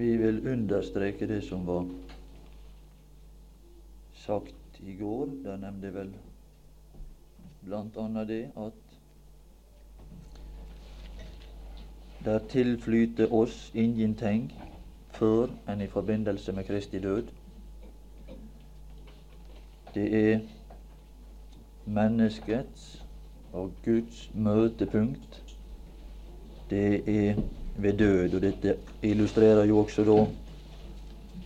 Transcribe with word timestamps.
Vi 0.00 0.16
vil 0.16 0.48
understreke 0.48 1.26
det 1.28 1.42
som 1.44 1.66
var 1.66 1.84
sagt 4.16 4.80
i 4.80 4.94
går. 4.96 5.26
Da 5.44 5.56
nevnte 5.60 5.86
jeg 5.90 5.94
vel 5.94 6.14
annet 7.74 8.28
det 8.30 8.38
at 8.56 8.96
der 12.24 12.38
tilflyter 12.48 13.28
oss 13.42 13.58
ingenting 13.74 14.48
før 15.20 15.52
enn 15.68 15.84
i 15.84 15.92
forbindelse 15.98 16.56
med 16.56 16.64
Kristi 16.64 16.98
død. 17.04 17.28
Det 19.94 20.08
er 20.22 20.40
menneskets 21.84 22.90
og 23.52 23.72
Guds 23.84 24.30
møtepunkt. 24.34 25.42
Det 26.70 27.04
er 27.04 27.42
ved 27.76 27.92
død, 27.98 28.34
og 28.34 28.42
dette 28.42 28.76
illustrerer 29.02 29.64
jo 29.64 29.78
også 29.78 30.04
da 30.04 30.26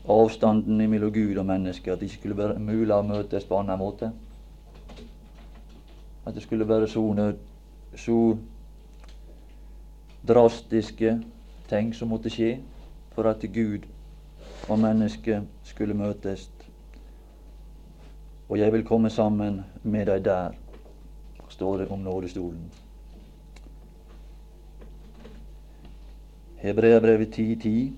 avstanden 0.08 0.90
mellom 0.90 1.12
Gud 1.12 1.36
og 1.36 1.46
menneske, 1.46 1.92
at 1.92 2.00
det 2.00 2.06
ikke 2.06 2.20
skulle 2.20 2.36
være 2.36 2.58
mulig 2.58 2.92
å 2.94 3.02
møtes 3.02 3.46
på 3.48 3.58
annen 3.58 3.78
måte. 3.80 4.10
At 6.26 6.34
det 6.34 6.42
skulle 6.42 6.68
være 6.68 6.88
så, 6.88 7.32
så 7.96 8.18
drastiske 10.28 11.18
ting 11.68 11.94
som 11.94 12.08
måtte 12.12 12.32
skje 12.32 12.58
for 13.14 13.28
at 13.28 13.44
Gud 13.54 13.86
og 14.68 14.78
mennesket 14.78 15.44
skulle 15.64 15.94
møtes. 15.94 16.50
Og 18.48 18.58
jeg 18.58 18.72
vil 18.72 18.84
komme 18.84 19.10
sammen 19.10 19.62
med 19.82 20.06
deg 20.06 20.24
der, 20.24 20.56
står 21.48 21.78
det 21.78 21.88
om 21.92 22.00
nådestolen. 22.00 22.83
Hebreabrevet 26.64 27.28
10.10. 27.38 27.91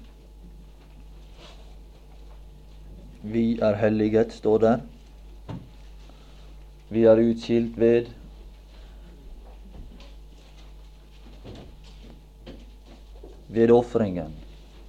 Vi 3.22 3.58
er 3.62 3.74
helliget, 3.78 4.32
står 4.32 4.58
der. 4.58 4.78
Vi 6.90 7.04
er 7.04 7.20
utskilt 7.22 7.78
ved 7.78 8.06
ved 13.48 13.70
ofringen, 13.70 14.34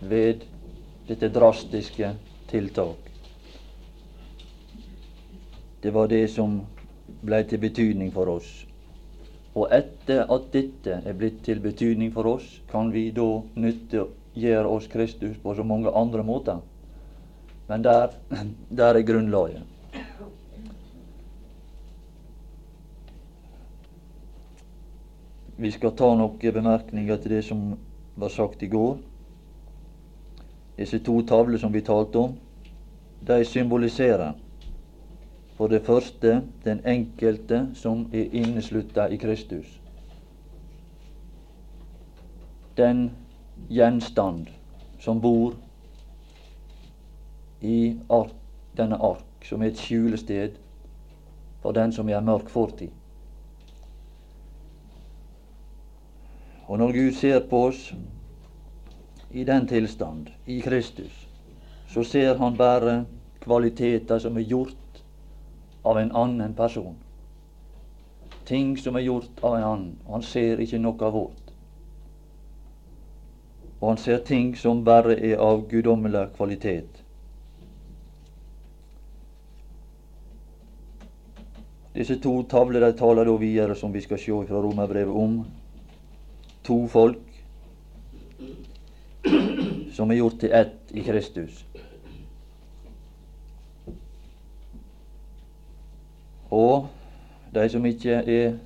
ved 0.01 0.41
dette 1.07 1.29
drastiske 1.33 2.09
tiltak. 2.49 3.11
Det 5.83 5.93
var 5.93 6.07
det 6.07 6.23
som 6.33 6.63
blei 7.21 7.43
til 7.43 7.61
betydning 7.61 8.09
for 8.13 8.25
oss. 8.39 8.65
Og 9.57 9.71
etter 9.73 10.27
at 10.29 10.49
dette 10.53 10.99
er 11.01 11.15
blitt 11.17 11.39
til 11.47 11.61
betydning 11.63 12.11
for 12.13 12.29
oss, 12.29 12.45
kan 12.69 12.91
vi 12.93 13.07
da 13.15 13.25
nyttiggjøre 13.57 14.69
oss 14.69 14.85
Kristus 14.91 15.39
på 15.41 15.55
så 15.57 15.65
mange 15.65 15.89
andre 15.89 16.21
måter. 16.23 16.61
Men 17.67 17.81
der, 17.83 18.13
der 18.69 18.99
er 18.99 19.07
grunnlaget. 19.07 19.65
Vi 25.57 25.71
skal 25.73 25.95
ta 25.97 26.11
noen 26.13 26.37
bemerkninger 26.37 27.17
til 27.17 27.33
det 27.33 27.45
som 27.47 27.71
var 28.15 28.29
sagt 28.29 28.61
i 28.61 28.69
går. 28.69 28.99
Disse 30.77 30.99
to 31.01 31.17
tavler 31.25 31.57
som 31.57 31.73
vi 31.73 31.81
talte 31.81 32.21
om, 32.21 32.35
de 33.25 33.41
symboliserer 33.45 34.37
for 35.57 35.67
det 35.67 35.81
første 35.85 36.41
den 36.65 36.85
enkelte 36.85 37.67
som 37.73 38.05
er 38.13 38.29
inneslutta 38.31 39.07
i 39.07 39.17
Kristus. 39.17 39.81
Den 42.77 43.11
gjenstand 43.69 44.47
som 44.99 45.21
bor 45.21 45.55
i 47.61 47.97
ark, 48.09 48.33
denne 48.77 48.95
ark, 49.01 49.25
som 49.41 49.61
er 49.61 49.71
et 49.73 49.81
skjulested 49.81 50.59
for 51.61 51.73
den 51.73 51.91
som 51.91 52.09
er 52.09 52.21
mørk 52.21 52.49
fortid. 52.49 52.93
Og 56.67 56.77
når 56.77 56.91
Gud 56.91 57.11
ser 57.11 57.39
på 57.49 57.63
oss 57.71 57.93
i 59.31 59.43
den 59.43 59.67
tilstand, 59.67 60.27
i 60.45 60.59
Kristus, 60.59 61.27
så 61.87 62.03
ser 62.03 62.37
han 62.37 62.57
bare 62.57 63.05
kvaliteter 63.39 64.19
som 64.19 64.37
er 64.37 64.45
gjort 64.45 64.75
av 65.87 65.99
en 65.99 66.11
annen 66.11 66.53
person. 66.53 66.95
Ting 68.45 68.77
som 68.77 68.95
er 68.95 69.05
gjort 69.07 69.43
av 69.43 69.57
en 69.57 69.63
annen. 69.63 69.97
Han 70.07 70.23
ser 70.23 70.59
ikke 70.63 70.79
noe 70.79 71.11
vårt. 71.11 71.51
Og 73.79 73.89
han 73.91 73.99
ser 74.01 74.23
ting 74.25 74.55
som 74.57 74.83
bare 74.85 75.17
er 75.19 75.37
av 75.43 75.67
guddommelig 75.69 76.29
kvalitet. 76.37 77.03
Disse 81.97 82.19
to 82.21 82.43
tavler 82.45 82.83
de 82.83 82.91
taler 82.97 83.25
da 83.25 83.33
videre, 83.41 83.75
som 83.75 83.93
vi 83.93 84.03
skal 84.05 84.19
se 84.21 84.41
fra 84.49 84.61
Romerbrevet, 84.61 85.13
om 85.13 85.39
to 86.67 86.83
folk 86.87 87.23
som 89.97 90.11
er 90.11 90.19
gjort 90.19 90.39
til 90.39 90.53
ett 90.53 90.93
i 90.93 91.01
Kristus. 91.01 91.63
Og 96.51 96.87
de 97.53 97.69
som 97.69 97.85
ikke 97.85 98.21
er 98.23 98.57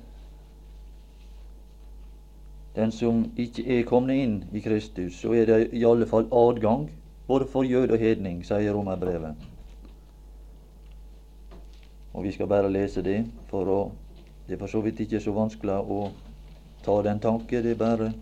den 2.76 2.92
som 2.92 3.24
ikke 3.36 3.64
er 3.78 3.84
kommet 3.84 4.16
inn 4.16 4.36
i 4.56 4.60
Kristus, 4.64 5.18
så 5.20 5.34
er 5.36 5.48
det 5.48 5.58
i 5.76 5.84
alle 5.84 6.06
fall 6.08 6.28
adgang 6.32 6.86
både 7.26 7.46
for 7.52 7.68
jød 7.68 7.92
og 7.92 8.00
hedning, 8.00 8.40
sier 8.44 8.72
romerbrevet. 8.72 9.48
Og 12.12 12.24
vi 12.24 12.32
skal 12.32 12.48
bare 12.48 12.72
lese 12.72 13.02
det, 13.04 13.22
for 13.50 13.68
å, 13.68 13.80
det 14.46 14.56
er 14.56 14.60
for 14.60 14.72
så 14.72 14.80
vidt 14.84 15.00
ikke 15.04 15.20
så 15.20 15.34
vanskelig 15.36 15.78
å 15.80 16.00
ta 16.84 16.96
den 17.04 17.20
tanke. 17.20 17.60
Det 17.64 17.74
er 17.74 17.80
bare 17.80 18.12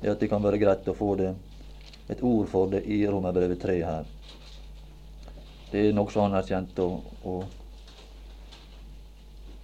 det 0.00 0.12
at 0.12 0.20
det 0.20 0.28
kan 0.32 0.44
være 0.44 0.60
greit 0.60 0.88
å 0.88 0.96
få 0.96 1.14
det 1.20 1.34
et 2.12 2.20
ord 2.24 2.48
for 2.52 2.72
det 2.72 2.82
i 2.88 3.02
romerbrevet 3.08 3.60
3 3.60 3.76
her. 3.84 4.08
Det 5.70 5.88
er 5.88 5.96
nokså 5.96 6.24
anerkjent 6.24 6.78
og, 6.84 7.12
og 7.24 7.63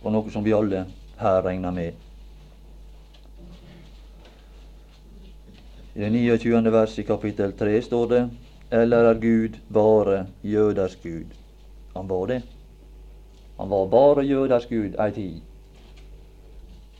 og 0.03 0.13
noe 0.13 0.31
som 0.33 0.45
vi 0.45 0.55
alle 0.57 0.85
her 1.21 1.43
regner 1.45 1.75
med. 1.77 2.07
I 5.95 6.01
det 6.01 6.11
29. 6.15 6.73
vers 6.73 6.99
i 6.99 7.05
kapittel 7.05 7.53
3 7.59 7.83
står 7.83 8.07
det 8.09 8.23
Eller 8.71 9.11
er 9.11 9.19
Gud 9.19 9.59
bare 9.69 10.27
jøders 10.43 10.97
Gud? 11.03 11.27
Han 11.97 12.09
var 12.09 12.27
det. 12.27 12.43
Han 13.59 13.71
var 13.71 13.87
bare 13.87 14.25
jøders 14.25 14.67
Gud 14.67 14.95
ei 14.95 15.11
tid. 15.11 15.41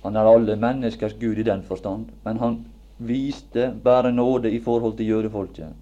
Han 0.03 0.17
er 0.17 0.29
alle 0.29 0.57
menneskers 0.57 1.15
Gud 1.21 1.39
i 1.39 1.47
den 1.47 1.63
forstand, 1.63 2.07
men 2.25 2.37
han 2.37 2.59
viste 2.99 3.71
bare 3.85 4.13
nåde 4.13 4.51
i 4.51 4.61
forhold 4.61 4.97
til 4.97 5.09
jødefolket. 5.09 5.73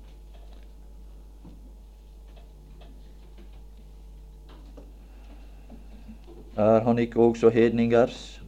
Er 6.59 6.81
han 6.81 6.99
ikke 6.99 7.21
også 7.23 7.51
hedningers? 7.55 8.43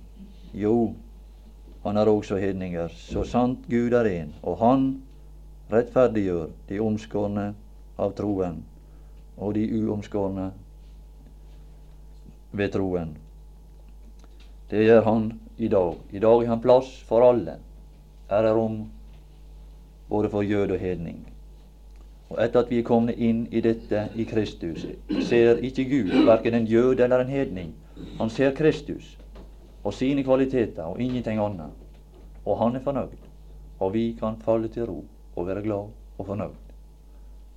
Jo, 0.55 0.95
han 1.87 1.97
er 1.97 2.09
også 2.11 2.37
hedningers. 2.37 2.93
Så 2.93 3.25
sant 3.25 3.59
Gud 3.71 3.93
er 3.93 4.05
én, 4.05 4.33
og 4.43 4.59
han 4.59 5.03
rettferdiggjør 5.73 6.49
de 6.69 6.81
omskårne 6.83 7.45
av 7.99 8.15
troen 8.19 8.57
og 9.39 9.55
de 9.55 9.63
uomskårne 9.79 10.49
ved 12.53 12.73
troen. 12.75 13.13
Det 14.71 14.83
gjør 14.89 15.07
han 15.07 15.29
i 15.59 15.69
dag. 15.69 15.95
I 16.11 16.19
dag 16.19 16.43
er 16.43 16.51
han 16.51 16.63
plass 16.65 16.89
for 17.07 17.29
alle. 17.29 17.55
Her 18.31 18.49
er 18.49 18.57
rom 18.59 18.81
både 20.09 20.31
for 20.31 20.43
jød 20.43 20.71
og 20.71 20.83
hedning. 20.83 21.21
Og 22.31 22.43
etter 22.43 22.65
at 22.65 22.71
vi 22.71 22.83
er 22.83 22.89
kommet 22.91 23.23
inn 23.23 23.47
i 23.55 23.63
dette 23.63 24.09
i 24.17 24.27
Kristus, 24.27 24.83
ser 25.31 25.63
ikke 25.63 25.87
Gud 25.95 26.11
verken 26.27 26.59
en 26.59 26.67
jøde 26.67 27.05
eller 27.07 27.23
en 27.23 27.31
hedning 27.31 27.71
han 28.19 28.31
ser 28.31 28.55
Kristus 28.57 29.17
og 29.85 29.95
sine 29.95 30.25
kvaliteter 30.25 30.85
og 30.85 31.01
ingenting 31.01 31.41
annet. 31.41 31.73
Og 32.45 32.59
han 32.59 32.77
er 32.77 32.85
fornøyd. 32.85 33.17
Og 33.81 33.95
vi 33.95 34.11
kan 34.19 34.37
falle 34.45 34.69
til 34.69 34.89
ro 34.89 35.05
og 35.37 35.47
være 35.47 35.63
glad 35.63 35.89
og 36.19 36.27
fornøyd 36.27 36.71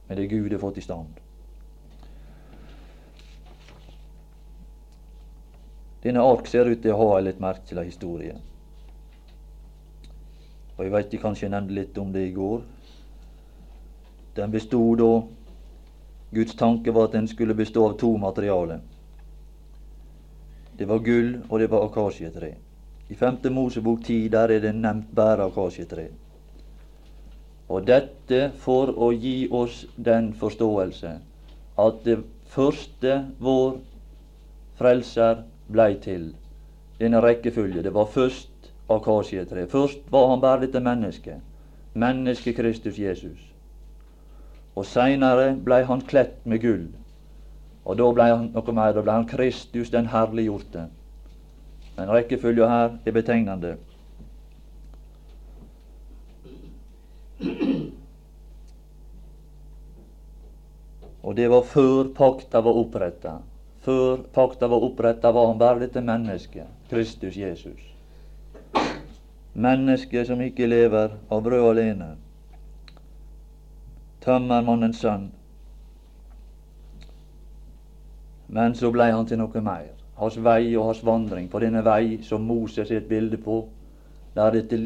med 0.08 0.18
det 0.18 0.30
Gud 0.30 0.52
har 0.52 0.60
fått 0.60 0.78
i 0.78 0.84
stand. 0.84 1.20
Denne 6.04 6.24
ark 6.24 6.48
ser 6.52 6.68
ut 6.68 6.82
til 6.84 6.92
å 6.92 7.00
ha 7.00 7.12
en 7.18 7.28
litt 7.30 7.40
merkelig 7.40 7.86
historie. 7.88 8.36
Og 10.76 10.84
jeg 10.84 10.92
veit 10.92 11.14
jeg 11.14 11.22
kanskje 11.24 11.52
nevnte 11.54 11.78
litt 11.78 11.98
om 12.02 12.12
det 12.12 12.26
i 12.28 12.34
går. 12.36 12.64
Den 14.36 14.52
bestod 14.52 15.00
da 15.00 15.12
Guds 16.34 16.58
tanke 16.60 16.92
var 16.92 17.08
at 17.08 17.16
den 17.16 17.30
skulle 17.32 17.56
bestå 17.56 17.86
av 17.88 17.98
to 18.02 18.16
materialer. 18.18 18.82
Det 20.78 20.88
var 20.90 21.00
gull, 21.06 21.36
og 21.50 21.60
det 21.60 21.70
var 21.72 21.86
akasjetre. 21.86 22.54
I 23.10 23.16
5. 23.16 23.38
Mosebok 23.52 24.04
10 24.04 24.28
der 24.34 24.52
er 24.52 24.60
det 24.60 24.76
nevnt 24.76 25.12
bare 25.16 25.46
akasjetre. 25.46 26.08
Og 27.70 27.86
dette 27.88 28.52
for 28.60 28.92
å 28.98 29.12
gi 29.14 29.48
oss 29.52 29.84
den 29.96 30.34
forståelse 30.38 31.14
at 31.84 32.02
det 32.06 32.20
første 32.54 33.20
vår 33.40 33.78
frelser 34.78 35.44
blei 35.70 35.94
til, 36.02 36.34
denne 37.00 37.22
rekkefølge, 37.22 37.84
det 37.84 37.94
var 37.94 38.06
først 38.06 38.70
akasietre. 38.90 39.68
Først 39.68 40.12
var 40.12 40.30
han 40.30 40.42
bare 40.42 40.66
dette 40.66 40.82
mennesket, 40.84 41.42
mennesket 41.94 42.56
Kristus 42.56 43.00
Jesus. 43.00 43.40
Og 44.76 44.86
seinere 44.86 45.54
blei 45.66 45.84
han 45.86 46.02
kledd 46.02 46.42
med 46.46 46.62
gull. 46.62 46.88
Og 47.84 47.98
da 48.00 48.10
ble 48.16 48.28
han 48.32 48.52
noe 48.54 48.76
mer, 48.76 48.94
da 48.96 49.02
ble 49.04 49.16
han 49.18 49.28
Kristus 49.28 49.92
den 49.92 50.08
herliggjorte. 50.12 50.88
Men 51.98 52.10
rekkefølga 52.10 52.70
her 52.70 52.94
er 53.06 53.16
betegnende. 53.16 53.76
Og 61.24 61.36
det 61.36 61.50
var 61.52 61.64
før 61.68 62.12
pakta 62.16 62.62
var 62.64 62.80
oppretta. 62.80 63.38
Før 63.84 64.24
pakta 64.36 64.68
var 64.72 64.84
oppretta, 64.84 65.32
var 65.32 65.48
han 65.48 65.60
bare 65.60 65.84
dette 65.84 66.02
mennesket, 66.02 66.68
Kristus 66.90 67.38
Jesus. 67.38 67.80
Mennesket 69.54 70.28
som 70.28 70.42
ikke 70.42 70.68
lever 70.68 71.16
av 71.30 71.44
brød 71.44 71.70
alene. 71.70 72.14
Tømmermannens 74.24 75.04
sønn. 75.04 75.30
Men 78.54 78.76
så 78.78 78.92
blei 78.94 79.10
han 79.12 79.26
til 79.26 79.40
noe 79.42 79.62
mer. 79.66 79.88
Hans 80.20 80.36
vei 80.46 80.76
og 80.78 80.92
hans 80.92 81.00
vandring 81.06 81.48
på 81.50 81.62
denne 81.64 81.82
vei 81.86 82.20
som 82.22 82.44
Moses 82.46 82.92
er 82.92 83.00
et 83.02 83.10
bilde 83.10 83.40
på, 83.42 83.64
der, 84.36 84.54
dette, 84.54 84.78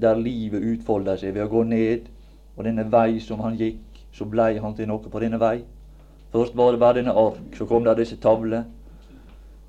der 0.00 0.16
livet 0.16 0.64
utfolder 0.72 1.20
seg 1.20 1.34
ved 1.36 1.44
å 1.44 1.50
gå 1.52 1.66
ned, 1.68 2.08
og 2.56 2.64
denne 2.64 2.86
vei 2.92 3.20
som 3.20 3.42
han 3.44 3.58
gikk, 3.60 4.00
så 4.16 4.24
blei 4.24 4.54
han 4.58 4.74
til 4.76 4.88
noe 4.88 5.12
på 5.12 5.20
denne 5.20 5.40
vei. 5.40 5.58
Først 6.32 6.56
var 6.56 6.72
det 6.72 6.80
bare 6.80 7.00
denne 7.00 7.16
ark, 7.16 7.44
så 7.58 7.68
kom 7.68 7.84
det 7.84 7.98
disse 8.00 8.16
tavler. 8.24 8.64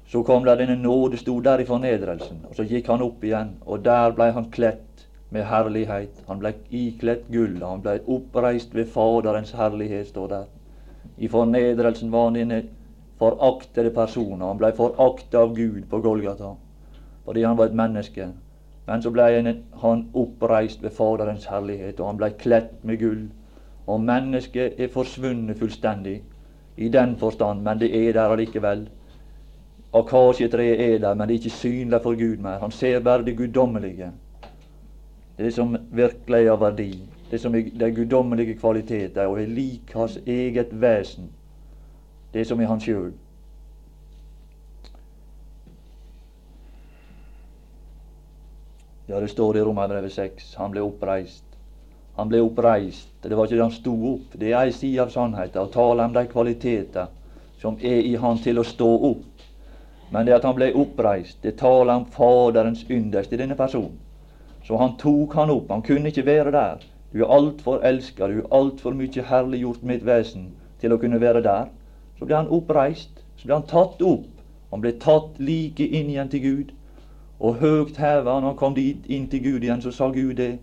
Så 0.08 0.24
kom 0.28 0.48
det 0.48 0.58
denne 0.60 0.80
nåde, 0.80 1.20
stod 1.20 1.44
der 1.44 1.60
i 1.60 1.68
fornedrelsen. 1.68 2.46
Og 2.50 2.56
så 2.56 2.68
gikk 2.68 2.88
han 2.92 3.04
opp 3.04 3.24
igjen, 3.24 3.56
og 3.66 3.84
der 3.84 4.16
blei 4.16 4.32
han 4.36 4.52
kledt 4.52 5.08
med 5.32 5.48
herlighet. 5.48 6.24
Han 6.28 6.40
blei 6.40 6.56
ikledd 6.72 7.28
gull, 7.32 7.60
han 7.64 7.84
blei 7.84 8.00
oppreist 8.08 8.76
ved 8.76 8.92
Faderens 8.92 9.56
herlighet, 9.60 10.08
står 10.12 10.36
der. 10.38 10.52
I 11.18 11.28
fornedrelsen 11.32 12.12
var 12.12 12.30
han 12.30 12.40
denne 12.40 12.64
foraktede 13.22 13.94
personer. 13.94 14.46
han 14.46 14.58
blei 14.58 14.72
forakta 14.74 15.46
av 15.46 15.56
Gud 15.56 15.84
på 15.90 16.02
Golgata 16.02 16.56
fordi 17.26 17.44
han 17.44 17.58
var 17.58 17.66
et 17.70 17.76
menneske. 17.78 18.28
Men 18.88 19.02
så 19.02 19.12
blei 19.14 19.36
han 19.82 20.00
oppreist 20.14 20.82
ved 20.84 20.90
Faderens 20.90 21.46
herlighet, 21.46 22.00
og 22.00 22.08
han 22.08 22.18
blei 22.18 22.32
kledt 22.40 22.84
med 22.84 22.98
gull. 23.00 23.28
Og 23.88 24.02
mennesket 24.02 24.80
er 24.82 24.90
forsvunnet 24.92 25.60
fullstendig 25.60 26.22
i 26.78 26.90
den 26.90 27.16
forstand, 27.18 27.62
men 27.62 27.80
det 27.80 27.92
er 27.96 28.14
der 28.14 28.34
allikevel. 28.34 28.90
Akasietreet 29.94 30.82
er 30.82 30.98
der, 31.00 31.14
men 31.14 31.28
det 31.28 31.36
er 31.36 31.40
ikke 31.40 31.50
synlig 31.50 32.02
for 32.04 32.18
Gud 32.20 32.38
mer. 32.38 32.60
Han 32.60 32.72
ser 32.72 33.00
bare 33.00 33.26
det 33.26 33.38
guddommelige. 33.38 34.12
Det 35.38 35.54
som 35.54 35.78
virkelig 35.92 36.50
har 36.50 36.58
verdi. 36.58 36.92
Det 37.32 37.40
som 37.42 37.56
er 37.56 37.70
de 37.80 37.92
guddommelige 37.96 38.56
kvaliteter 38.56 39.26
og 39.26 39.42
er 39.42 39.48
lik 39.48 39.94
hans 39.94 40.20
eget 40.28 40.82
vesen. 40.82 41.30
Det 42.32 42.48
som 42.48 42.60
er 42.60 42.70
han 42.72 42.82
sjøl. 42.82 43.12
Ja, 49.08 49.20
det 49.20 49.30
står 49.30 49.58
i 49.58 49.64
Romerbrevet 49.68 50.14
6. 50.16 50.54
Han 50.56 50.72
ble 50.72 50.84
oppreist 50.86 51.52
han 52.16 52.30
ble 52.30 52.42
oppreist. 52.44 53.10
Det 53.22 53.36
var 53.36 53.48
ikke 53.48 53.58
det 53.58 53.64
han 53.64 53.74
sto 53.74 53.94
opp. 54.14 54.36
Det 54.38 54.52
er 54.52 54.60
ei 54.60 54.74
side 54.76 55.02
av 55.02 55.12
sannheten 55.14 55.64
å 55.64 55.72
tale 55.72 56.06
om 56.06 56.16
de 56.16 56.26
kvaliteter 56.30 57.08
som 57.62 57.78
er 57.80 58.02
i 58.06 58.16
han 58.20 58.40
til 58.44 58.60
å 58.60 58.68
stå 58.68 58.90
opp. 59.12 59.46
Men 60.12 60.28
det 60.28 60.36
at 60.36 60.46
han 60.46 60.58
ble 60.58 60.74
oppreist, 60.76 61.40
det 61.42 61.56
taler 61.62 61.94
om 61.96 62.08
Faderens 62.12 62.84
yndest 62.90 63.32
i 63.32 63.40
denne 63.40 63.56
personen. 63.56 63.96
Så 64.68 64.78
han 64.78 64.98
tok 65.00 65.34
han 65.40 65.54
opp. 65.54 65.72
Han 65.72 65.86
kunne 65.86 66.12
ikke 66.12 66.28
være 66.28 66.52
der. 66.54 66.84
Du 67.12 67.24
er 67.24 67.32
altfor 67.32 67.82
elska, 67.88 68.28
du 68.28 68.42
er 68.42 68.52
altfor 68.56 68.96
mye 68.96 69.24
herliggjort 69.28 69.88
mitt 69.88 70.04
vesen 70.06 70.52
til 70.84 70.94
å 70.94 71.00
kunne 71.00 71.20
være 71.22 71.42
der. 71.48 71.72
Så 72.22 72.28
ble 72.30 72.36
han 72.38 72.52
oppreist. 72.54 73.24
Så 73.42 73.48
ble 73.48 73.56
han 73.58 73.64
tatt 73.66 74.02
opp. 74.06 74.28
Han 74.70 74.84
ble 74.84 74.92
tatt 75.02 75.40
like 75.42 75.82
inn 75.82 76.12
igjen 76.14 76.30
til 76.30 76.44
Gud. 76.44 76.68
Og 77.42 77.58
høgt 77.58 77.98
heva 77.98 78.36
når 78.36 78.52
han 78.52 78.60
kom 78.60 78.76
dit 78.78 79.08
inn 79.10 79.26
til 79.32 79.42
Gud 79.42 79.66
igjen, 79.66 79.82
så 79.82 79.90
sa 79.90 80.12
Gud 80.14 80.36
det. 80.38 80.60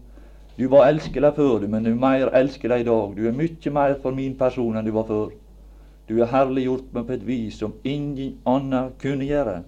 Du 0.55 0.69
var 0.71 0.87
elskelig 0.87 1.33
før, 1.35 1.67
men 1.67 1.83
du 1.83 1.91
er 1.91 1.99
mer 1.99 2.31
elskelig 2.31 2.85
i 2.85 2.87
dag. 2.87 3.17
Du 3.17 3.27
er 3.27 3.35
mye 3.35 3.73
mer 3.75 3.97
for 4.05 4.15
min 4.15 4.39
person 4.39 4.79
enn 4.79 4.87
du 4.87 4.95
var 4.95 5.11
før. 5.11 5.35
Du 6.07 6.21
er 6.23 6.31
herliggjort 6.31 6.95
meg 6.95 7.09
på 7.09 7.17
et 7.19 7.27
vis 7.27 7.59
som 7.59 7.75
ingen 7.83 8.39
annen 8.47 8.95
kunne 9.03 9.27
gjøre. 9.27 9.59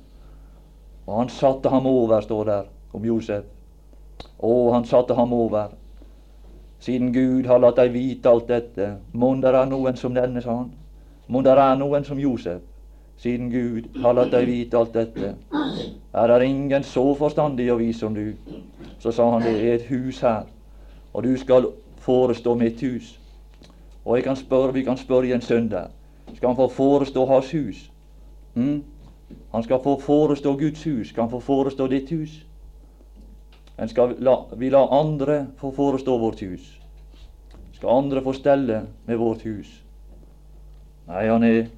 Og 1.09 1.17
han 1.19 1.35
satte 1.35 1.75
ham 1.75 1.91
over, 1.91 2.23
står 2.23 2.45
der 2.53 2.71
om 2.95 3.05
Josef. 3.05 3.51
Å, 4.39 4.53
han 4.77 4.87
satte 4.87 5.19
ham 5.19 5.35
over. 5.35 5.75
Siden 6.79 7.11
Gud 7.13 7.51
har 7.51 7.59
latt 7.59 7.83
deg 7.83 7.91
vite 7.99 8.31
alt 8.31 8.47
dette, 8.47 8.93
mon 9.13 9.43
der 9.43 9.59
er 9.59 9.67
noen 9.67 9.99
som 9.99 10.15
denne, 10.15 10.39
sa 10.47 10.63
han. 10.63 10.71
Mon 11.31 11.45
der 11.47 11.59
er 11.63 11.79
noen 11.79 12.05
som 12.05 12.19
Josef. 12.19 12.63
Siden 13.21 13.51
Gud 13.53 14.01
har 14.03 14.17
latt 14.17 14.33
deg 14.33 14.49
vite 14.49 14.79
alt 14.79 14.95
dette, 14.97 15.35
er 16.13 16.31
det 16.33 16.47
ingen 16.49 16.83
så 16.83 17.05
forstandig 17.15 17.69
og 17.73 17.79
vis 17.83 18.01
som 18.01 18.15
du. 18.17 18.33
Så 18.99 19.13
sa 19.13 19.29
han 19.31 19.45
det 19.45 19.59
er 19.61 19.75
et 19.75 19.91
hus 19.93 20.23
her 20.25 20.49
og 21.13 21.25
du 21.25 21.37
skal 21.37 21.67
forestå 21.99 22.55
mitt 22.55 22.81
hus. 22.81 23.19
Og 24.05 24.23
kan 24.23 24.37
spørre, 24.37 24.73
vi 24.73 24.83
kan 24.83 24.97
spørre 24.97 25.35
en 25.35 25.41
søndag. 25.41 25.91
Skal 26.35 26.49
han 26.49 26.57
få 26.57 26.69
forestå 26.69 27.27
hans 27.27 27.51
hus? 27.53 27.91
Mm? 28.55 28.85
Han 29.53 29.63
skal 29.63 29.81
få 29.83 30.01
forestå 30.01 30.57
Guds 30.57 30.85
hus. 30.85 31.09
Skal 31.09 31.23
han 31.23 31.31
få 31.31 31.41
forestå 31.41 31.87
ditt 31.87 32.11
hus? 32.11 32.47
Men 33.79 33.89
skal 33.89 34.15
la, 34.19 34.37
vi 34.57 34.71
la 34.71 34.87
andre 35.01 35.47
få 35.57 35.71
forestå 35.71 36.19
vårt 36.19 36.41
hus? 36.41 36.81
Skal 37.73 37.89
andre 37.89 38.23
få 38.23 38.33
stelle 38.33 38.83
med 39.07 39.17
vårt 39.17 39.43
hus? 39.43 39.85
Nei, 41.11 41.27
han 41.27 41.45
er 41.45 41.69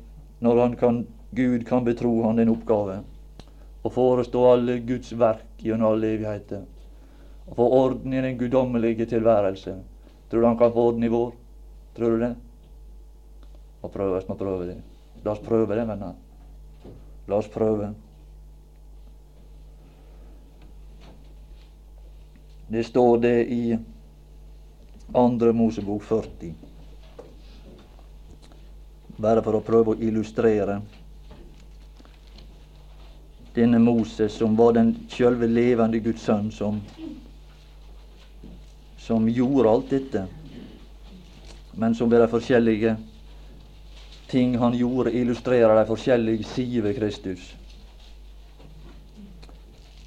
Når 0.42 0.60
han 0.60 0.76
kan, 0.76 1.06
Gud 1.30 1.64
kan 1.66 1.84
betro 1.86 2.10
han 2.26 2.36
den 2.36 2.50
oppgave 2.52 3.00
å 3.82 3.90
forestå 3.90 4.42
alle 4.46 4.76
Guds 4.86 5.12
verk 5.18 5.62
gjennom 5.62 5.94
all 5.94 6.04
evigheter 6.06 6.64
og 7.48 7.56
få 7.58 7.66
orden 7.74 8.14
i 8.14 8.20
den 8.22 8.36
guddommelige 8.38 9.06
tilværelse. 9.10 9.74
Tror 10.30 10.40
du 10.40 10.46
han 10.46 10.58
kan 10.58 10.72
få 10.72 10.84
orden 10.90 11.04
i 11.04 11.10
vår? 11.10 11.32
Tror 11.96 12.14
du 12.14 12.22
det? 12.22 12.30
Må 13.82 13.90
prøve, 13.90 14.20
må 14.28 14.36
prøve 14.38 14.68
det. 14.70 14.76
La 15.24 15.34
oss 15.34 15.42
prøve 15.42 15.74
det, 15.74 15.86
venner. 15.88 16.14
La 17.28 17.38
oss 17.38 17.50
prøve. 17.50 17.90
Det 22.72 22.84
står 22.86 23.18
det 23.26 23.36
i 23.52 23.62
Andre 25.14 25.52
Mosebok 25.52 26.06
40. 26.08 26.54
Bare 29.16 29.42
for 29.44 29.58
å 29.58 29.64
prøve 29.64 29.92
å 29.92 30.00
illustrere 30.00 30.80
denne 33.52 33.78
Moses, 33.78 34.32
som 34.32 34.56
var 34.56 34.72
den 34.78 34.94
sjølve 35.12 35.46
levende 35.46 36.00
Guds 36.00 36.24
sønn, 36.24 36.48
som 36.50 36.80
som 39.02 39.26
gjorde 39.28 39.68
alt 39.68 39.90
dette, 39.90 40.20
men 41.74 41.94
som 41.94 42.10
ved 42.10 42.20
de 42.22 42.28
forskjellige 42.30 42.92
ting 44.30 44.54
han 44.60 44.76
gjorde, 44.78 45.10
illustrerer 45.18 45.74
de 45.80 45.88
forskjellige 45.88 46.46
sider 46.46 46.86
ved 46.86 47.00
Kristus. 47.00 47.48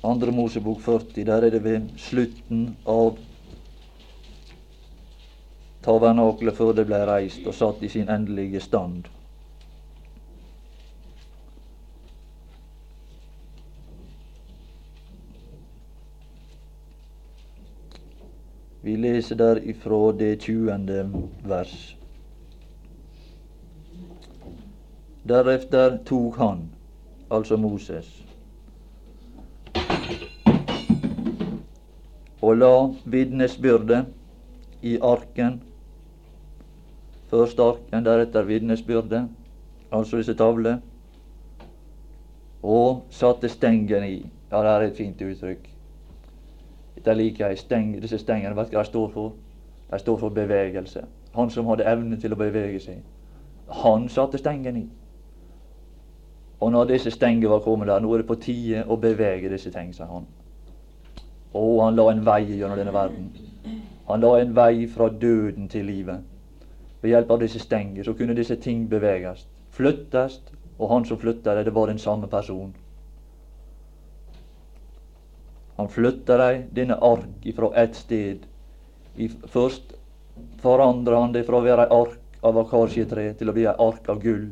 Andre 0.05 0.31
Mosebok 0.31 0.79
40, 0.85 1.25
der 1.27 1.43
er 1.43 1.51
det 1.57 1.63
ved 1.65 1.89
slutten 1.99 2.69
av 2.87 3.19
tabernaklet 5.85 6.57
før 6.57 6.73
det 6.73 6.87
ble 6.89 7.03
reist 7.05 7.45
og 7.45 7.53
satt 7.53 7.83
i 7.85 7.91
sin 7.93 8.09
endelige 8.09 8.61
stand. 8.63 9.05
Vi 18.85 18.95
leser 19.01 19.35
der 19.35 19.61
ifra 19.65 20.11
det 20.13 20.43
tjuende 20.45 21.07
vers. 21.49 21.95
Deretter 25.25 25.97
tok 26.05 26.37
han, 26.37 26.59
altså 27.33 27.57
Moses, 27.57 28.11
og 32.45 32.59
la 32.61 32.75
vitnesbyrdet 33.09 34.05
i 34.85 34.99
arken. 35.01 35.57
Først 37.35 37.59
arken, 37.59 38.05
deretter 38.05 38.41
vitnesbyrdet, 38.41 39.29
altså 39.91 40.17
disse 40.17 40.33
tavlene. 40.33 40.81
og 42.63 43.05
satte 43.09 43.49
stengen 43.49 44.03
i. 44.03 44.25
Ja, 44.51 44.57
det 44.57 44.67
er 44.67 44.79
et 44.79 44.97
fint 44.97 45.21
uttrykk. 45.21 45.69
Dette 46.95 47.13
liker 47.13 47.47
jeg. 47.47 47.57
Steng, 47.57 48.01
disse 48.01 48.17
stengene, 48.17 48.55
vet 48.55 48.71
du 48.71 48.77
hva 48.77 48.83
de 48.83 48.89
står 48.89 49.09
for? 49.09 49.33
Det 49.91 49.99
står 49.99 50.17
for 50.17 50.29
bevegelse. 50.29 51.03
Han 51.35 51.49
som 51.49 51.67
hadde 51.67 51.85
evne 51.85 52.17
til 52.17 52.33
å 52.33 52.39
bevege 52.39 52.79
seg. 52.79 53.03
Han 53.83 54.09
satte 54.09 54.37
stengen 54.37 54.77
i. 54.77 54.85
Og 56.59 56.71
når 56.71 56.85
disse 56.95 57.11
stenger 57.11 57.49
var 57.49 57.59
kommet 57.59 57.87
der, 57.87 57.99
nå 57.99 58.13
er 58.13 58.23
det 58.23 58.27
på 58.27 58.39
tide 58.41 58.85
å 58.87 58.97
bevege 58.97 59.51
disse 59.51 59.71
ting, 59.71 59.93
sa 59.93 60.07
han. 60.09 60.25
Og 61.53 61.83
han 61.83 61.99
la 61.99 62.07
en 62.11 62.25
vei 62.25 62.41
gjennom 62.47 62.79
denne 62.79 62.93
verden. 62.93 63.29
Han 64.07 64.23
la 64.23 64.39
en 64.39 64.55
vei 64.55 64.87
fra 64.87 65.09
døden 65.09 65.69
til 65.69 65.85
livet. 65.85 66.23
Ved 67.05 67.11
hjelp 67.11 67.31
av 67.31 67.41
disse 67.43 67.59
stenger 67.61 68.03
så 68.03 68.15
kunne 68.17 68.33
disse 68.33 68.55
ting 68.57 68.87
beveges, 68.89 69.43
flyttes, 69.77 70.39
og 70.79 70.89
han 70.89 71.03
som 71.05 71.19
flytta 71.21 71.53
det, 71.53 71.67
det 71.67 71.73
var 71.75 71.91
den 71.91 71.99
samme 72.01 72.25
person. 72.25 72.71
Han 75.75 75.91
flytta 75.93 76.37
dem, 76.41 76.63
denne 76.73 76.97
ark, 76.97 77.45
fra 77.55 77.69
ett 77.77 77.93
sted. 77.95 78.47
I, 79.21 79.27
først 79.29 79.93
forandra 80.63 81.19
han 81.19 81.35
det 81.35 81.43
fra 81.45 81.59
å 81.59 81.67
være 81.67 81.85
ei 81.85 81.99
ark 81.99 82.39
av 82.41 82.57
akasjetre 82.63 83.27
til 83.37 83.53
å 83.53 83.55
bli 83.59 83.67
ei 83.69 83.75
ark 83.85 84.09
av 84.09 84.23
gull. 84.25 84.47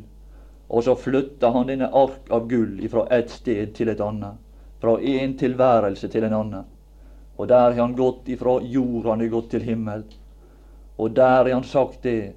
Og 0.70 0.86
så 0.86 0.94
flytta 0.94 1.50
han 1.58 1.66
denne 1.72 1.90
ark 1.90 2.30
av 2.30 2.46
gull 2.54 2.78
fra 2.94 3.08
ett 3.18 3.34
sted 3.34 3.74
til 3.74 3.90
et 3.90 4.04
annet. 4.04 4.38
Fra 4.78 4.94
én 5.02 5.34
tilværelse 5.42 6.06
til 6.14 6.30
en 6.30 6.38
annen. 6.38 6.70
Og 7.34 7.50
der 7.50 7.66
har 7.72 7.82
han 7.82 7.98
gått 7.98 8.30
ifra 8.30 8.60
jord, 8.62 9.10
han 9.10 9.26
har 9.26 9.34
gått 9.34 9.50
til 9.56 9.66
himmel. 9.66 10.06
Og 11.02 11.18
der 11.18 11.42
har 11.42 11.50
han 11.50 11.66
sagt 11.66 12.06
det. 12.06 12.36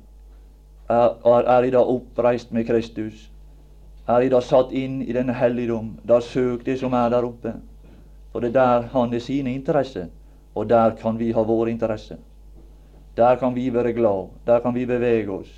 Er, 0.89 1.17
er, 1.25 1.63
i 1.63 1.69
dag 1.69 1.87
oppreist 1.87 2.51
med 2.51 2.65
Kristus? 2.65 3.31
Er 4.07 4.23
i 4.23 4.29
dag 4.31 4.43
satt 4.43 4.71
inn 4.71 5.01
i 5.03 5.13
denne 5.15 5.33
helligdom? 5.35 5.97
Da 6.07 6.21
søk 6.23 6.63
det 6.65 6.77
som 6.79 6.93
er 6.95 7.09
der 7.11 7.27
oppe. 7.27 7.53
For 8.31 8.39
det 8.39 8.53
er 8.53 8.59
der 8.59 8.87
han 8.93 9.13
er 9.13 9.19
sine 9.19 9.53
interesser, 9.53 10.07
og 10.55 10.69
der 10.69 10.95
kan 10.95 11.19
vi 11.19 11.31
ha 11.31 11.43
vår 11.43 11.67
interesse. 11.73 12.17
Der 13.17 13.35
kan 13.35 13.55
vi 13.55 13.73
være 13.73 13.93
glad. 13.93 14.29
Der 14.47 14.59
kan 14.59 14.75
vi 14.75 14.85
bevege 14.85 15.31
oss 15.31 15.51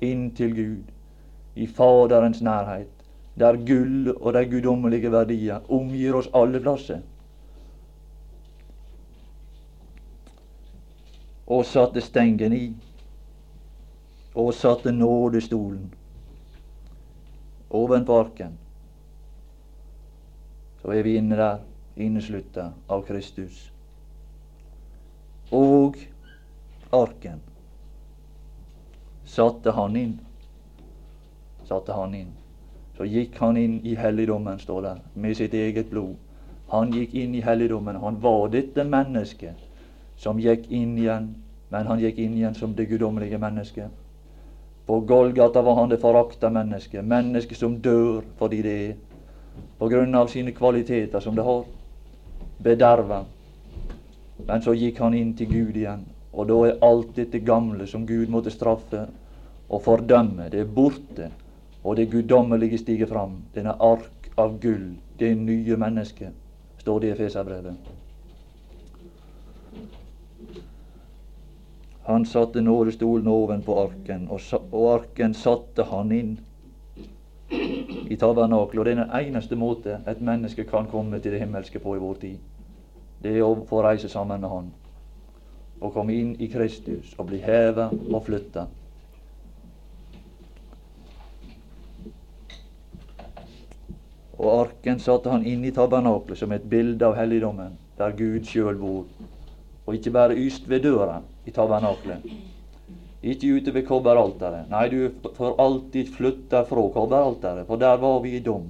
inn 0.00 0.30
til 0.36 0.52
Gud, 0.54 0.92
i 1.54 1.66
Faderens 1.66 2.42
nærhet, 2.42 2.90
der 3.38 3.56
gull 3.56 4.12
og 4.20 4.34
de 4.34 4.44
guddommelige 4.50 5.12
verdier 5.12 5.72
omgir 5.72 6.14
oss 6.14 6.28
alle 6.34 6.60
plasser. 6.60 7.00
og 11.46 11.64
satte 11.68 12.00
stengen 12.00 12.52
i, 12.52 12.72
og 14.34 14.54
satte 14.54 14.92
nådestolen 14.92 15.92
ovenpå 17.70 18.18
arken. 18.20 18.58
Så 20.82 20.92
er 20.92 21.02
vi 21.02 21.16
inne 21.16 21.36
der, 21.36 21.58
inneslutta 21.96 22.72
av 22.88 23.02
Kristus. 23.06 23.70
Og 25.50 25.96
arken 26.92 27.40
satte 29.24 29.70
han 29.74 29.96
inn. 29.96 30.18
Satte 31.64 31.92
han 31.92 32.14
inn. 32.14 32.32
Så 32.96 33.06
gikk 33.10 33.38
han 33.42 33.56
inn 33.56 33.80
i 33.82 33.96
helligdommen, 33.98 34.58
står 34.58 34.82
det, 34.82 34.94
med 35.14 35.36
sitt 35.36 35.54
eget 35.54 35.90
blod. 35.90 36.14
Han 36.70 36.92
gikk 36.94 37.14
inn 37.14 37.34
i 37.34 37.42
helligdommen. 37.42 37.96
Han 37.96 38.20
var 38.20 38.48
dette 38.52 38.84
mennesket 38.84 39.58
som 40.16 40.38
gikk 40.38 40.70
inn 40.70 40.98
igjen, 40.98 41.34
men 41.74 41.86
han 41.86 42.00
gikk 42.02 42.18
inn 42.22 42.36
igjen 42.38 42.54
som 42.54 42.74
det 42.74 42.86
guddommelige 42.90 43.38
mennesket. 43.38 44.03
På 44.86 45.00
Golgata 45.00 45.62
var 45.62 45.74
han 45.74 45.88
det 45.88 45.98
forakta 45.98 46.50
mennesket, 46.50 47.04
mennesket 47.04 47.58
som 47.58 47.78
dør 47.80 48.24
fordi 48.38 48.62
det 48.62 48.74
er, 48.88 48.96
på 49.78 49.88
grunn 49.88 50.14
av 50.14 50.28
sine 50.28 50.52
kvaliteter 50.52 51.20
som 51.24 51.36
det 51.36 51.46
har, 51.46 51.64
bederva. 52.64 53.22
Men 54.44 54.62
så 54.62 54.74
gikk 54.76 55.00
han 55.00 55.16
inn 55.16 55.32
til 55.38 55.48
Gud 55.48 55.78
igjen, 55.78 56.04
og 56.32 56.50
da 56.50 56.58
er 56.68 56.84
alt 56.84 57.14
dette 57.16 57.40
gamle 57.40 57.86
som 57.88 58.04
Gud 58.06 58.28
måtte 58.28 58.52
straffe 58.52 59.06
og 59.70 59.82
fordømme, 59.86 60.50
det 60.52 60.60
er 60.60 60.68
borte, 60.76 61.30
og 61.84 61.96
det 61.96 62.10
guddommelige 62.12 62.78
stiger 62.78 63.08
fram. 63.08 63.38
Denne 63.54 63.76
ark 63.80 64.28
av 64.36 64.58
gull, 64.60 64.94
det 65.18 65.34
nye 65.38 65.76
mennesket, 65.80 66.32
står 66.80 67.00
det 67.00 67.08
i 67.08 67.14
Efeserbrevet. 67.16 67.92
Han 72.06 72.26
satte 72.26 72.60
nådestolen 72.60 73.28
ovenpå 73.28 73.78
arken, 73.80 74.28
og, 74.28 74.40
og 74.72 74.88
arken 74.94 75.34
satte 75.34 75.86
han 75.88 76.12
inn 76.12 76.34
i 78.10 78.16
tabernakelet. 78.16 78.80
Og 78.80 78.84
det 78.84 78.92
er 78.92 79.00
den 79.00 79.14
eneste 79.20 79.56
måte 79.56 79.98
et 80.06 80.20
menneske 80.20 80.66
kan 80.68 80.90
komme 80.92 81.20
til 81.20 81.32
det 81.32 81.40
himmelske 81.40 81.80
på 81.80 81.96
i 81.96 82.02
vår 82.02 82.20
tid. 82.20 82.38
Det 83.24 83.32
er 83.32 83.46
å 83.46 83.56
få 83.68 83.80
reise 83.86 84.12
sammen 84.12 84.44
med 84.44 84.52
Han. 84.52 84.70
Å 85.80 85.90
komme 85.90 86.12
inn 86.12 86.34
i 86.44 86.48
Kristus 86.52 87.14
og 87.16 87.30
bli 87.32 87.40
heva 87.40 87.88
og 87.88 88.20
flytta. 88.28 88.66
Og 94.36 94.48
arken 94.50 95.00
satte 95.00 95.32
han 95.32 95.44
inn 95.46 95.64
i 95.64 95.72
tabernakelet 95.72 96.38
som 96.38 96.52
et 96.52 96.68
bilde 96.68 97.06
av 97.06 97.16
helligdommen, 97.16 97.78
der 97.96 98.12
Gud 98.18 98.44
sjøl 98.44 98.76
bor. 98.76 99.06
Og 99.86 99.96
ikke 99.96 100.12
bare 100.12 100.36
yst 100.36 100.68
ved 100.68 100.84
døra, 100.84 101.22
i 101.44 101.52
tabernaklet. 101.52 102.24
Ikke 103.24 103.54
ute 103.56 103.72
ved 103.72 103.86
kobberalteret. 103.88 104.68
Nei, 104.68 104.88
du 104.92 105.30
får 105.36 105.60
alltid 105.60 106.10
flytta 106.12 106.64
fra 106.68 106.88
kobberalteret, 106.92 107.66
for 107.66 107.80
der 107.80 107.96
var 108.02 108.20
vi 108.20 108.36
i 108.36 108.42
dom. 108.44 108.66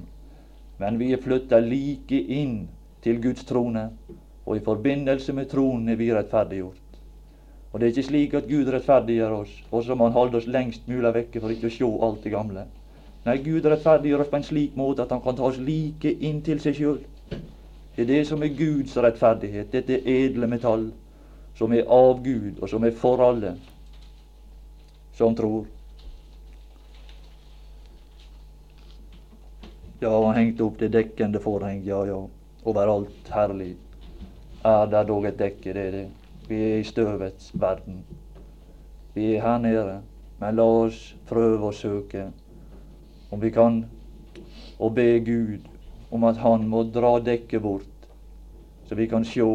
Men 0.78 0.98
vi 0.98 1.12
er 1.14 1.22
flytta 1.22 1.58
like 1.62 2.18
inn 2.18 2.68
til 3.02 3.20
Guds 3.22 3.44
trone, 3.48 3.88
og 4.46 4.56
i 4.56 4.64
forbindelse 4.64 5.34
med 5.34 5.50
tronen 5.50 5.88
er 5.88 5.98
vi 5.98 6.12
rettferdiggjort. 6.14 6.80
Og 7.72 7.80
det 7.80 7.86
er 7.86 7.92
ikke 7.92 8.06
slik 8.06 8.34
at 8.38 8.48
Gud 8.48 8.70
rettferdiggjør 8.70 9.36
oss, 9.40 9.54
og 9.70 9.84
så 9.84 9.94
må 9.94 10.06
Han 10.06 10.12
holde 10.14 10.38
oss 10.38 10.46
lengst 10.46 10.86
mulig 10.88 11.14
vekke 11.14 11.40
for 11.42 11.50
ikke 11.50 11.66
å 11.66 11.74
se 11.74 11.90
alt 12.06 12.22
det 12.22 12.32
gamle. 12.34 12.66
Nei, 13.24 13.38
Gud 13.42 13.66
rettferdiggjør 13.66 14.22
oss 14.22 14.30
på 14.30 14.38
en 14.38 14.46
slik 14.46 14.76
måte 14.78 15.02
at 15.02 15.10
Han 15.10 15.22
kan 15.24 15.36
ta 15.36 15.48
oss 15.48 15.58
like 15.58 16.12
inn 16.20 16.42
til 16.46 16.60
seg 16.62 16.78
sjøl. 16.78 17.00
Det 17.96 18.04
er 18.04 18.10
det 18.10 18.26
som 18.28 18.42
er 18.42 18.54
Guds 18.54 18.94
rettferdighet, 18.96 19.72
dette 19.72 19.98
edle 20.06 20.46
metall 20.50 20.92
som 21.58 21.72
er 21.72 21.86
av 21.86 22.22
Gud, 22.24 22.58
og 22.60 22.68
som 22.68 22.84
er 22.84 22.96
for 22.98 23.22
alle 23.22 23.54
som 25.14 25.34
tror. 25.38 25.66
Ja, 30.00 30.26
han 30.26 30.36
hengte 30.36 30.64
opp 30.66 30.78
det 30.78 30.90
dekkende 30.92 31.40
forheng, 31.40 31.84
ja, 31.86 32.02
ja. 32.06 32.18
Overalt 32.64 33.28
herlig 33.30 33.74
er 34.64 34.86
der 34.90 35.04
dog 35.04 35.26
et 35.28 35.38
dekke, 35.38 35.72
det 35.76 35.82
er 35.86 35.92
det. 35.92 36.06
Vi 36.48 36.56
er 36.56 36.78
i 36.80 36.84
støvets 36.88 37.52
verden. 37.54 38.02
Vi 39.14 39.34
er 39.34 39.42
her 39.44 39.58
nede, 39.58 40.00
men 40.40 40.56
la 40.56 40.64
oss 40.64 41.14
prøve 41.28 41.70
å 41.70 41.76
søke 41.76 42.26
om 43.30 43.40
vi 43.40 43.52
kan, 43.54 43.84
og 44.78 44.94
be 44.96 45.20
Gud 45.24 45.68
om 46.10 46.24
at 46.24 46.40
Han 46.42 46.66
må 46.68 46.82
dra 46.94 47.18
dekket 47.20 47.62
bort, 47.62 48.08
så 48.88 48.94
vi 48.94 49.06
kan 49.06 49.24
sjå 49.24 49.48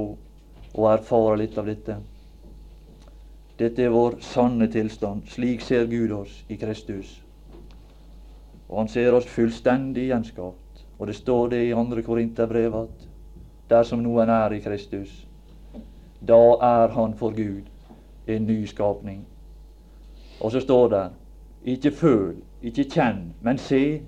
og 0.79 0.93
erfare 0.93 1.37
litt 1.41 1.57
av 1.59 1.67
dette. 1.67 1.97
Dette 3.59 3.83
er 3.83 3.91
vår 3.91 4.21
sanne 4.23 4.69
tilstand. 4.71 5.25
Slik 5.27 5.61
ser 5.61 5.89
Gud 5.91 6.11
oss 6.15 6.43
i 6.47 6.55
Kristus. 6.55 7.17
Og 8.69 8.77
Han 8.77 8.87
ser 8.87 9.13
oss 9.13 9.27
fullstendig 9.27 10.07
gjenskapt. 10.07 10.85
Og 10.99 11.07
det 11.07 11.15
står 11.15 11.49
det 11.49 11.63
i 11.67 11.73
2. 11.73 12.01
Korinterbrev 12.05 12.75
at 12.75 13.07
dersom 13.69 14.03
noen 14.03 14.29
er 14.29 14.55
i 14.55 14.61
Kristus, 14.63 15.11
da 16.21 16.39
er 16.61 16.95
han 16.95 17.13
for 17.13 17.35
Gud 17.35 17.67
en 18.27 18.47
ny 18.47 18.65
skapning. 18.65 19.25
Og 20.39 20.51
så 20.51 20.59
står 20.59 20.87
det 20.89 21.05
ikke 21.63 21.91
føl, 21.91 22.35
ikke 22.63 22.83
kjenn, 22.83 23.33
men 23.41 23.57
se. 23.57 24.01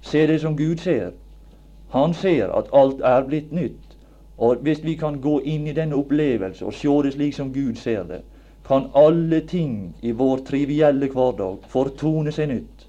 Se 0.00 0.26
det 0.26 0.40
som 0.40 0.56
Gud 0.56 0.76
ser. 0.82 1.10
Han 1.90 2.14
ser 2.14 2.50
at 2.54 2.70
alt 2.72 3.00
er 3.00 3.26
blitt 3.26 3.52
nytt. 3.52 3.85
Og 4.38 4.56
hvis 4.62 4.84
vi 4.84 4.94
kan 5.00 5.20
gå 5.20 5.40
inn 5.40 5.66
i 5.66 5.72
denne 5.76 5.96
opplevelse 5.96 6.66
og 6.66 6.74
se 6.76 6.96
det 7.04 7.14
slik 7.14 7.34
som 7.34 7.52
Gud 7.52 7.78
ser 7.80 8.04
det, 8.04 8.20
kan 8.66 8.90
alle 8.94 9.40
ting 9.40 9.94
i 10.02 10.10
vår 10.12 10.42
trivielle 10.48 11.08
hverdag 11.08 11.64
fortone 11.70 12.32
seg 12.34 12.50
nytt. 12.50 12.86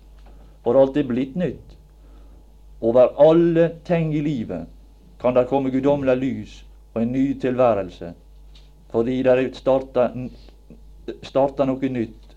For 0.63 0.79
alt 0.79 0.97
er 0.97 1.07
blitt 1.07 1.35
nytt. 1.37 1.75
Over 2.81 3.13
alle 3.21 3.69
ting 3.85 4.13
i 4.15 4.21
livet 4.21 4.65
kan 5.21 5.33
det 5.33 5.47
komme 5.49 5.71
guddommelig 5.71 6.17
lys 6.17 6.55
og 6.93 7.01
en 7.01 7.11
ny 7.11 7.39
tilværelse. 7.39 8.13
Fordi 8.91 9.21
det 9.23 9.55
starta, 9.55 10.09
starta 11.23 11.65
noe 11.65 11.89
nytt. 11.89 12.35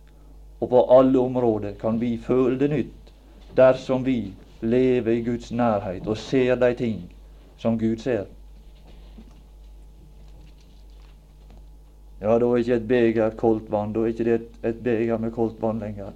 Og 0.60 0.68
på 0.68 0.84
alle 0.92 1.18
områder 1.18 1.74
kan 1.80 2.00
vi 2.00 2.18
føle 2.20 2.58
det 2.60 2.70
nytt 2.70 3.12
dersom 3.56 4.04
vi 4.04 4.32
lever 4.60 5.12
i 5.12 5.22
Guds 5.24 5.50
nærhet 5.52 6.06
og 6.06 6.16
ser 6.16 6.54
de 6.60 6.74
ting 6.76 7.00
som 7.58 7.78
Gud 7.78 7.96
ser. 7.98 8.28
Ja, 12.20 12.38
da 12.38 12.46
er 12.46 12.60
ikke 12.60 12.76
et 12.76 12.88
beger 12.88 13.36
koldt 13.40 13.70
vann. 13.72 13.94
Da 13.94 14.04
er 14.04 14.12
ikke 14.12 14.24
det 14.24 14.34
et, 14.34 14.58
et 14.64 14.82
beger 14.84 15.18
med 15.18 15.32
koldt 15.32 15.62
vann 15.62 15.80
lenger. 15.80 16.12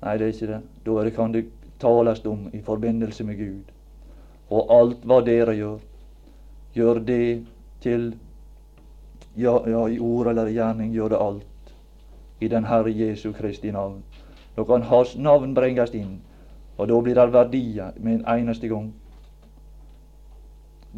Nei, 0.00 0.16
det 0.16 0.26
er 0.26 0.32
ikke 0.32 0.52
det. 0.54 0.60
Da 0.86 0.96
er 0.96 1.04
det, 1.08 1.14
kan 1.16 1.34
det 1.34 1.44
tales 1.80 2.24
om 2.26 2.48
i 2.52 2.62
forbindelse 2.64 3.24
med 3.24 3.36
Gud. 3.36 3.74
Og 4.50 4.72
alt 4.74 5.04
hva 5.04 5.20
dere 5.24 5.54
gjør, 5.54 5.78
gjør 6.74 7.00
det 7.06 7.44
til 7.84 8.14
ja, 9.36 9.54
ja, 9.68 9.84
i 9.88 9.98
ord 10.00 10.32
eller 10.32 10.48
i 10.48 10.56
gjerning, 10.56 10.94
gjør 10.94 11.12
det 11.12 11.20
alt 11.20 11.74
i 12.40 12.48
den 12.48 12.64
Herre 12.64 12.90
Jesu 12.90 13.32
Kristi 13.32 13.70
navn. 13.70 14.02
Da 14.56 14.64
kan 14.64 14.82
Hans 14.82 15.16
navn 15.16 15.54
bringes 15.54 15.92
inn, 15.94 16.20
og 16.76 16.88
da 16.88 17.00
blir 17.00 17.14
det 17.14 17.32
verdier 17.32 17.92
med 18.00 18.20
en 18.20 18.26
eneste 18.38 18.68
gang. 18.68 18.90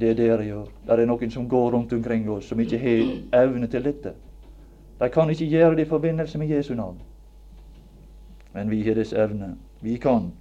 Det 0.00 0.16
dere 0.16 0.44
gjør. 0.44 0.68
Det 0.86 0.98
er 0.98 1.06
noen 1.06 1.30
som 1.30 1.48
går 1.48 1.70
rundt 1.74 1.92
omkring 1.92 2.28
oss, 2.30 2.48
som 2.48 2.60
ikke 2.60 2.78
har 2.80 3.42
evne 3.44 3.68
til 3.68 3.84
dette. 3.84 4.14
De 5.00 5.08
kan 5.12 5.30
ikke 5.30 5.48
gjøre 5.50 5.76
det 5.76 5.86
i 5.86 5.90
forbindelse 5.90 6.38
med 6.38 6.48
Jesu 6.48 6.74
navn. 6.74 7.00
Men 8.54 8.70
vi 8.70 8.82
har 8.86 8.94
disse 8.94 9.16
evne. 9.16 9.56
Vi 9.80 9.96
kan. 9.96 10.32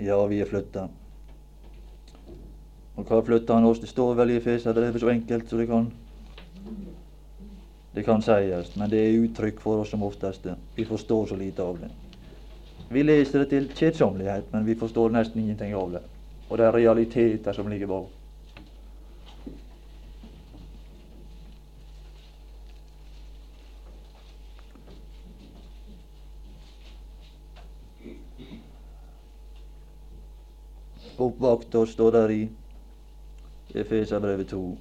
Ja, 0.00 0.26
vi 0.26 0.40
er 0.40 0.48
flytta. 0.48 0.88
Og 2.96 3.04
hva 3.04 3.20
flytta 3.24 3.56
han 3.56 3.64
oss? 3.68 3.80
Det 3.80 3.88
står 3.88 4.14
vel 4.14 4.32
i 4.32 4.40
Efeserbrevet 4.40 5.00
så 5.00 5.08
enkelt 5.12 5.50
så 5.50 5.56
det 5.56 5.68
kan 5.68 5.92
det 7.96 8.02
kan 8.04 8.20
sies, 8.22 8.74
men 8.76 8.90
det 8.92 8.98
er 9.00 9.22
uttrykk 9.24 9.60
for 9.60 9.80
oss 9.80 9.88
som 9.94 10.02
oftest. 10.04 10.46
Vi 10.76 10.84
forstår 10.84 11.26
så 11.26 11.36
lite 11.36 11.62
av 11.62 11.78
det. 11.80 11.88
Vi 12.88 13.02
leser 13.02 13.38
det 13.38 13.48
til 13.50 13.66
kjedsommelighet, 13.74 14.52
men 14.52 14.66
vi 14.66 14.74
forstår 14.78 15.10
nesten 15.10 15.42
ingenting 15.42 15.74
av 15.74 15.90
det. 15.96 16.02
Og 16.48 16.58
det 16.58 16.66
er 16.66 16.76
realiteter 16.76 17.52
som 17.52 17.68
ligger 17.68 17.90
bak. 17.90 18.12
Oppvakt 31.18 31.74
oss, 31.74 31.92
står 31.96 32.10
der 32.12 32.30
i 32.30 32.42
Efeserbrevet 33.74 34.48
2. 34.48 34.78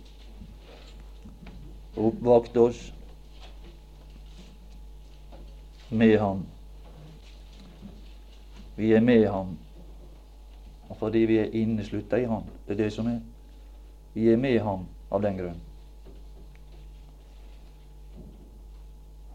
Oppvakt 1.98 2.58
oss 2.58 2.94
med 5.90 6.20
ham. 6.20 6.46
Vi 8.76 8.94
er 8.94 9.02
med 9.02 9.28
ham 9.28 9.58
og 10.90 10.98
fordi 10.98 11.18
vi 11.18 11.38
er 11.38 11.44
inneslutta 11.44 12.16
i 12.16 12.24
ham. 12.24 12.44
Det 12.68 12.74
er 12.74 12.84
det 12.84 12.94
som 12.94 13.08
er. 13.08 13.20
Vi 14.14 14.30
er 14.30 14.38
med 14.38 14.60
ham 14.60 14.86
av 15.12 15.22
den 15.22 15.38
grunn. 15.38 15.62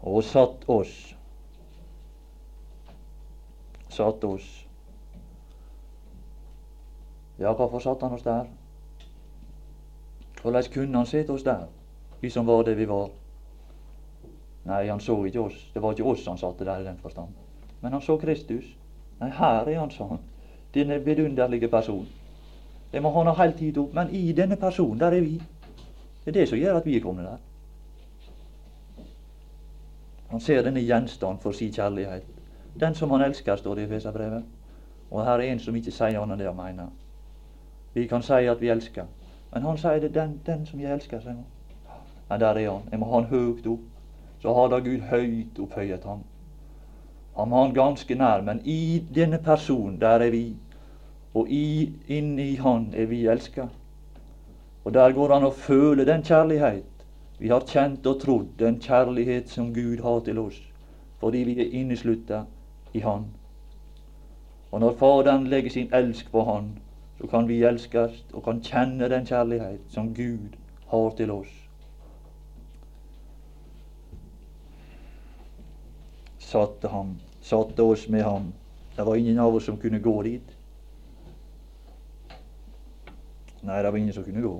Og 0.01 0.23
satt 0.23 0.65
oss 0.67 1.15
Satt 3.91 4.23
oss 4.23 4.47
Ja, 7.39 7.51
hvorfor 7.53 7.79
satt 7.79 8.01
han 8.01 8.13
oss 8.13 8.23
der? 8.23 8.45
Hvordan 10.41 10.63
kunne 10.73 10.97
han 10.97 11.05
sette 11.05 11.33
oss 11.33 11.43
der, 11.43 11.67
vi 12.21 12.29
som 12.29 12.47
var 12.47 12.63
det 12.63 12.77
vi 12.77 12.87
var? 12.89 13.09
Nei, 14.65 14.87
han 14.87 14.99
så 14.99 15.17
ikke 15.25 15.41
oss. 15.41 15.71
Det 15.73 15.81
var 15.81 15.91
ikke 15.93 16.05
oss 16.09 16.25
han 16.25 16.37
satte 16.37 16.65
der 16.65 16.81
i 16.81 16.85
den 16.85 16.97
forstand. 16.97 17.33
Men 17.81 17.93
han 17.93 18.01
så 18.01 18.17
Kristus. 18.17 18.77
Nei, 19.21 19.29
her 19.29 19.67
er 19.69 19.79
han, 19.79 19.91
han. 19.99 20.19
Denne 20.73 20.99
vidunderlige 21.05 21.67
person. 21.67 22.07
Det 22.91 23.01
må 23.01 23.11
han 23.11 23.27
ha 23.27 23.43
helt 23.43 23.57
tid 23.57 23.77
opp. 23.77 23.93
Men 23.93 24.09
i 24.15 24.31
denne 24.31 24.55
personen, 24.55 24.99
der 24.99 25.07
er 25.07 25.21
vi. 25.21 25.41
Det 26.25 26.27
er 26.27 26.39
det 26.39 26.49
som 26.49 26.57
gjør 26.57 26.77
at 26.77 26.85
vi 26.85 26.97
er 26.97 27.01
kommet 27.01 27.25
der. 27.25 27.37
Han 30.31 30.39
ser 30.39 30.63
denne 30.63 30.81
gjenstand 30.81 31.39
for 31.39 31.51
sin 31.51 31.73
kjærlighet. 31.73 32.23
Den 32.79 32.95
som 32.95 33.11
han 33.11 33.21
elsker, 33.21 33.55
står 33.55 33.75
det 33.75 33.83
i 33.83 33.87
Feserbrevet. 33.87 34.43
Og 35.11 35.25
her 35.25 35.31
er 35.31 35.51
en 35.51 35.59
som 35.59 35.75
ikke 35.75 35.91
sier 35.91 36.21
annet 36.21 36.37
enn 36.37 36.39
det 36.39 36.47
han 36.47 36.55
mener. 36.55 36.91
Vi 37.93 38.07
kan 38.07 38.23
si 38.23 38.47
at 38.47 38.61
vi 38.61 38.69
elsker, 38.71 39.05
men 39.53 39.63
han 39.67 39.77
sier 39.77 39.99
det 39.99 40.13
den, 40.15 40.39
den 40.45 40.65
som 40.65 40.79
jeg 40.79 40.93
elsker, 40.93 41.19
sier 41.19 41.35
han. 41.35 41.97
Men 42.29 42.39
der 42.39 42.61
er 42.61 42.71
han. 42.71 42.87
Jeg 42.91 42.99
må 42.99 43.09
ha 43.11 43.19
han 43.19 43.27
høyt 43.29 43.67
opp. 43.67 43.83
Så 44.41 44.53
har 44.53 44.69
da 44.71 44.79
Gud 44.79 45.03
høyt 45.11 45.59
opphøyet 45.59 46.03
ham. 46.07 46.23
Han 47.35 47.51
var 47.51 47.65
han 47.65 47.73
ganske 47.73 48.15
nær, 48.15 48.41
men 48.41 48.61
i 48.65 49.03
denne 49.15 49.39
personen, 49.39 49.99
der 50.01 50.19
er 50.19 50.29
vi. 50.29 50.55
Og 51.33 51.47
i, 51.49 51.93
inni 52.07 52.55
Han 52.55 52.93
er 52.93 53.05
vi 53.05 53.25
elska. 53.27 53.67
Og 54.83 54.93
der 54.93 55.11
går 55.11 55.33
han 55.33 55.45
å 55.47 55.53
føle 55.55 56.05
den 56.05 56.23
kjærlighet 56.23 56.91
vi 57.41 57.49
har 57.49 57.63
kjent 57.65 58.05
og 58.05 58.19
trodd, 58.21 58.49
den 58.59 58.75
kjærlighet 58.77 59.49
som 59.49 59.71
Gud 59.73 60.03
har 60.05 60.19
til 60.21 60.37
oss, 60.37 60.59
fordi 61.17 61.39
vi 61.47 61.55
er 61.63 61.71
inneslutta 61.79 62.43
i 62.93 63.01
Han. 63.01 63.23
Og 64.71 64.79
når 64.83 64.93
Faderen 64.99 65.47
legger 65.49 65.73
sin 65.73 65.89
elsk 65.93 66.29
på 66.31 66.43
Han, 66.45 66.67
så 67.17 67.27
kan 67.27 67.47
vi 67.49 67.63
elskes 67.63 68.21
og 68.33 68.43
kan 68.43 68.61
kjenne 68.61 69.09
den 69.09 69.25
kjærlighet 69.25 69.81
som 69.89 70.13
Gud 70.13 70.53
har 70.93 71.09
til 71.17 71.31
oss. 71.31 71.60
Satte 76.51 76.87
ham, 76.87 77.15
satte 77.41 77.83
oss 77.83 78.07
med 78.07 78.23
ham. 78.23 78.53
Det 78.95 79.03
var 79.03 79.15
ingen 79.15 79.39
av 79.39 79.55
oss 79.55 79.65
som 79.65 79.77
kunne 79.77 79.99
gå 79.99 80.21
dit. 80.23 80.57
Nei, 83.61 83.81
det 83.81 83.91
var 83.91 83.97
ingen 83.97 84.13
som 84.13 84.23
kunne 84.23 84.41
gå. 84.41 84.55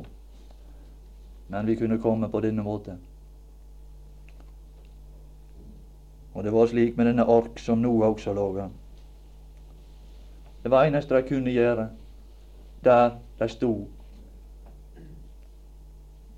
Men 1.48 1.66
vi 1.66 1.76
kunne 1.76 1.98
komme 1.98 2.30
på 2.30 2.40
denne 2.40 2.64
måten. 2.64 3.00
Og 6.34 6.44
det 6.44 6.54
var 6.56 6.68
slik 6.72 6.96
med 6.98 7.12
denne 7.12 7.28
ark 7.28 7.60
som 7.60 7.82
Noah 7.82 8.14
også 8.14 8.34
laga. 8.34 8.70
Det 10.64 10.72
var 10.72 10.88
eneste 10.88 11.18
de 11.18 11.28
kunne 11.28 11.52
gjøre 11.52 11.90
der 12.86 13.18
de 13.40 13.50
sto. 13.52 13.74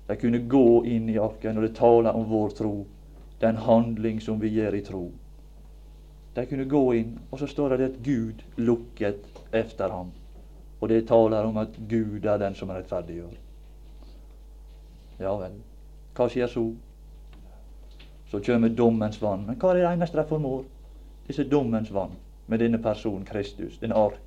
De 0.08 0.16
kunne 0.16 0.42
gå 0.48 0.84
inn 0.84 1.06
i 1.08 1.20
arken, 1.20 1.56
og 1.56 1.62
det 1.62 1.76
taler 1.76 2.16
om 2.16 2.26
vår 2.28 2.56
tro, 2.58 2.78
den 3.40 3.56
handling 3.56 4.18
som 4.20 4.40
vi 4.42 4.50
gjør 4.56 4.74
i 4.74 4.82
tro. 4.84 5.04
De 6.34 6.46
kunne 6.46 6.64
gå 6.64 6.82
inn, 6.94 7.18
og 7.30 7.38
så 7.38 7.46
står 7.46 7.76
det 7.76 7.84
at 7.84 8.02
Gud 8.02 8.42
lukket 8.56 9.26
efter 9.52 9.88
ham. 9.88 10.10
Og 10.80 10.88
det 10.88 11.06
taler 11.08 11.46
om 11.46 11.56
at 11.56 11.76
Gud 11.88 12.24
er 12.24 12.38
den 12.38 12.54
som 12.54 12.72
rettferdiggjør. 12.74 13.36
Ja 15.20 15.36
vel. 15.38 15.54
Hva 16.14 16.26
skjer 16.28 16.50
så? 16.50 16.64
Så 18.30 18.40
kommer 18.42 18.68
dommens 18.68 19.20
vann. 19.22 19.46
Men 19.46 19.58
hva 19.58 19.70
er 19.70 19.80
det 19.80 19.88
eneste 19.92 20.18
de 20.18 20.26
formår? 20.28 20.64
Disse 21.28 21.46
dommens 21.48 21.92
vann 21.94 22.18
med 22.46 22.60
denne 22.60 22.78
personen 22.82 23.24
Kristus, 23.24 23.78
den 23.78 23.92
ark. 23.92 24.20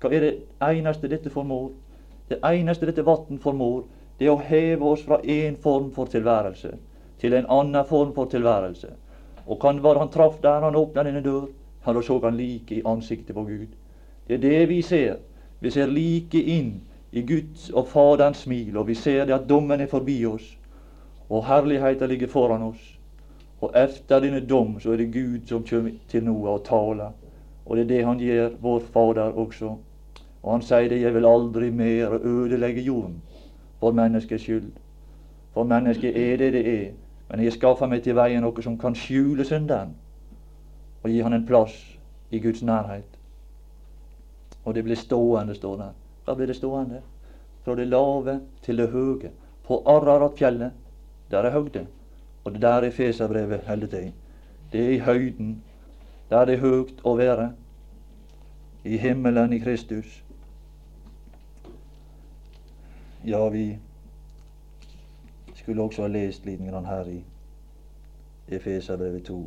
Hva 0.00 0.10
er 0.12 0.24
det 0.24 0.32
eneste 0.64 1.08
dette 1.08 1.30
formår? 1.30 1.70
Det 2.28 2.40
eneste 2.42 2.88
dette 2.88 3.04
vann 3.06 3.38
formår, 3.38 3.84
det 4.18 4.26
er 4.26 4.32
å 4.32 4.42
heve 4.42 4.88
oss 4.88 5.04
fra 5.04 5.20
én 5.22 5.56
form 5.60 5.92
for 5.92 6.08
tilværelse 6.10 6.72
til 7.20 7.34
en 7.36 7.46
annen 7.52 7.84
form 7.84 8.14
for 8.14 8.28
tilværelse. 8.32 8.88
Og 9.46 9.60
kan 9.60 9.82
var 9.82 9.98
han 9.98 10.10
traff 10.10 10.40
der 10.42 10.60
han 10.60 10.76
åpna 10.76 11.02
denne 11.02 11.22
dør, 11.22 11.46
Eller 11.86 12.00
da 12.00 12.06
så 12.06 12.18
han 12.24 12.36
like 12.36 12.74
i 12.74 12.82
ansiktet 12.84 13.34
på 13.34 13.44
Gud. 13.44 13.66
Det 14.28 14.34
er 14.34 14.38
det 14.38 14.68
vi 14.68 14.82
ser. 14.82 15.16
Vi 15.60 15.70
ser 15.70 15.86
like 15.86 16.42
inn 16.42 16.80
i 17.12 17.22
Guds 17.22 17.70
og 17.70 17.86
Faderens 17.88 18.36
smil, 18.36 18.76
og 18.76 18.88
vi 18.88 18.94
ser 18.94 19.24
det 19.24 19.34
at 19.34 19.48
dommen 19.48 19.80
er 19.80 19.86
forbi 19.86 20.26
oss, 20.26 20.58
og 21.30 21.46
herligheten 21.46 22.08
ligger 22.08 22.26
foran 22.26 22.62
oss. 22.62 22.98
Og 23.60 23.72
efter 23.74 24.20
denne 24.20 24.40
dom 24.40 24.80
så 24.80 24.92
er 24.92 24.96
det 24.96 25.12
Gud 25.12 25.46
som 25.46 25.64
kommer 25.64 25.90
til 26.08 26.24
noe 26.24 26.48
og 26.48 26.64
taler. 26.64 27.14
Og 27.66 27.76
det 27.76 27.84
er 27.84 27.88
det 27.88 28.04
han 28.04 28.18
gjør, 28.18 28.50
vår 28.60 28.80
Fader 28.92 29.32
også. 29.32 29.76
Og 30.42 30.52
han 30.52 30.62
sier 30.62 30.88
det, 30.88 31.00
jeg 31.02 31.14
vil 31.14 31.26
aldri 31.26 31.70
mer 31.70 32.18
ødelegge 32.22 32.82
jorden 32.82 33.22
for 33.80 33.92
menneskets 33.92 34.42
skyld. 34.42 34.70
For 35.54 35.64
mennesket 35.64 36.16
er 36.16 36.36
det 36.36 36.52
det 36.52 36.66
er. 36.74 36.90
Men 37.28 37.42
jeg 37.42 37.56
skaffer 37.56 37.90
meg 37.90 38.04
til 38.04 38.16
veien 38.16 38.44
noe 38.44 38.62
som 38.62 38.78
kan 38.78 38.94
skjule 38.94 39.44
synderen, 39.44 39.96
og 41.02 41.10
gi 41.10 41.20
han 41.22 41.34
en 41.34 41.46
plass 41.46 41.74
i 42.30 42.40
Guds 42.42 42.62
nærhet. 42.62 43.16
Og 44.64 44.74
det 44.74 44.84
blir 44.84 44.98
stående, 44.98 45.54
står 45.54 45.76
det. 45.80 45.90
Hva 46.26 46.34
blir 46.34 46.50
det 46.50 46.56
stående? 46.58 47.02
Fra 47.64 47.74
det 47.74 47.86
lave 47.86 48.40
til 48.62 48.78
det 48.78 48.88
høge. 48.90 49.30
På 49.66 49.82
Araratfjellet, 49.86 50.72
der 51.30 51.46
er 51.46 51.54
høgde. 51.54 51.86
Og 52.44 52.52
det 52.54 52.62
der 52.62 52.86
er 52.86 52.90
Feserbrevet 52.90 53.66
holder 53.66 53.86
til. 53.86 54.12
Det 54.72 54.84
er 54.84 54.90
i 54.90 54.98
høyden. 54.98 55.62
Der 56.30 56.44
det 56.44 56.54
er 56.54 56.60
høgt 56.62 57.02
å 57.04 57.16
være. 57.18 57.52
I 58.84 58.96
himmelen 59.02 59.52
i 59.52 59.58
Kristus. 59.58 60.22
Ja, 63.26 63.48
vi 63.48 63.78
skulle 65.66 65.82
også 65.82 66.04
ha 66.04 66.08
lest 66.14 66.44
litt 66.46 66.60
her 66.62 67.08
i 67.10 67.16
Efeserbrevet 68.54 69.24
2. 69.26 69.38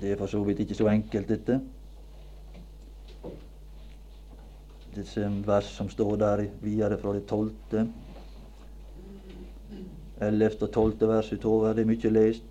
Det 0.00 0.10
er 0.10 0.18
for 0.18 0.26
så 0.26 0.40
vidt 0.42 0.58
ikke 0.64 0.74
så 0.74 0.88
enkelt, 0.90 1.28
dette. 1.28 1.60
Disse 4.96 5.30
vers 5.46 5.70
som 5.76 5.86
står 5.88 6.16
der 6.16 6.44
videre 6.66 6.98
fra 6.98 7.14
det 7.14 7.28
tolvte. 7.30 7.86
Ellevte 10.20 10.66
og 10.66 10.74
tolvte 10.74 11.08
vers 11.08 11.30
utover. 11.32 11.78
Det 11.78 11.86
er 11.86 11.92
mye 11.94 12.16
lest. 12.18 12.44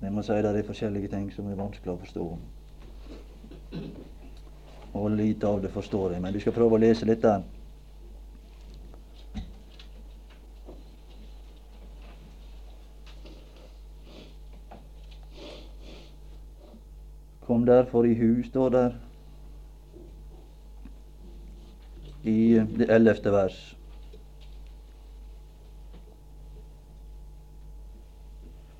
Men 0.00 0.18
man 0.18 0.26
sier 0.26 0.42
det 0.42 0.64
er 0.64 0.72
forskjellige 0.74 1.14
ting 1.14 1.30
som 1.30 1.46
er 1.46 1.62
vanskelig 1.62 1.94
å 1.94 2.00
forstå. 2.02 2.32
Og 4.92 5.10
lite 5.10 5.46
av 5.46 5.62
det 5.62 5.70
forstår 5.70 6.12
jeg, 6.12 6.22
men 6.22 6.34
vi 6.34 6.40
skal 6.42 6.54
prøve 6.56 6.76
å 6.76 6.82
lese 6.82 7.06
litt 7.06 7.22
der. 7.22 7.44
Kom 17.46 17.66
derfor 17.66 18.06
i 18.06 18.14
hu, 18.14 18.42
står 18.46 18.70
der 18.70 18.98
i 22.22 22.60
det 22.76 22.90
ellevte 22.90 23.32
vers. 23.32 23.56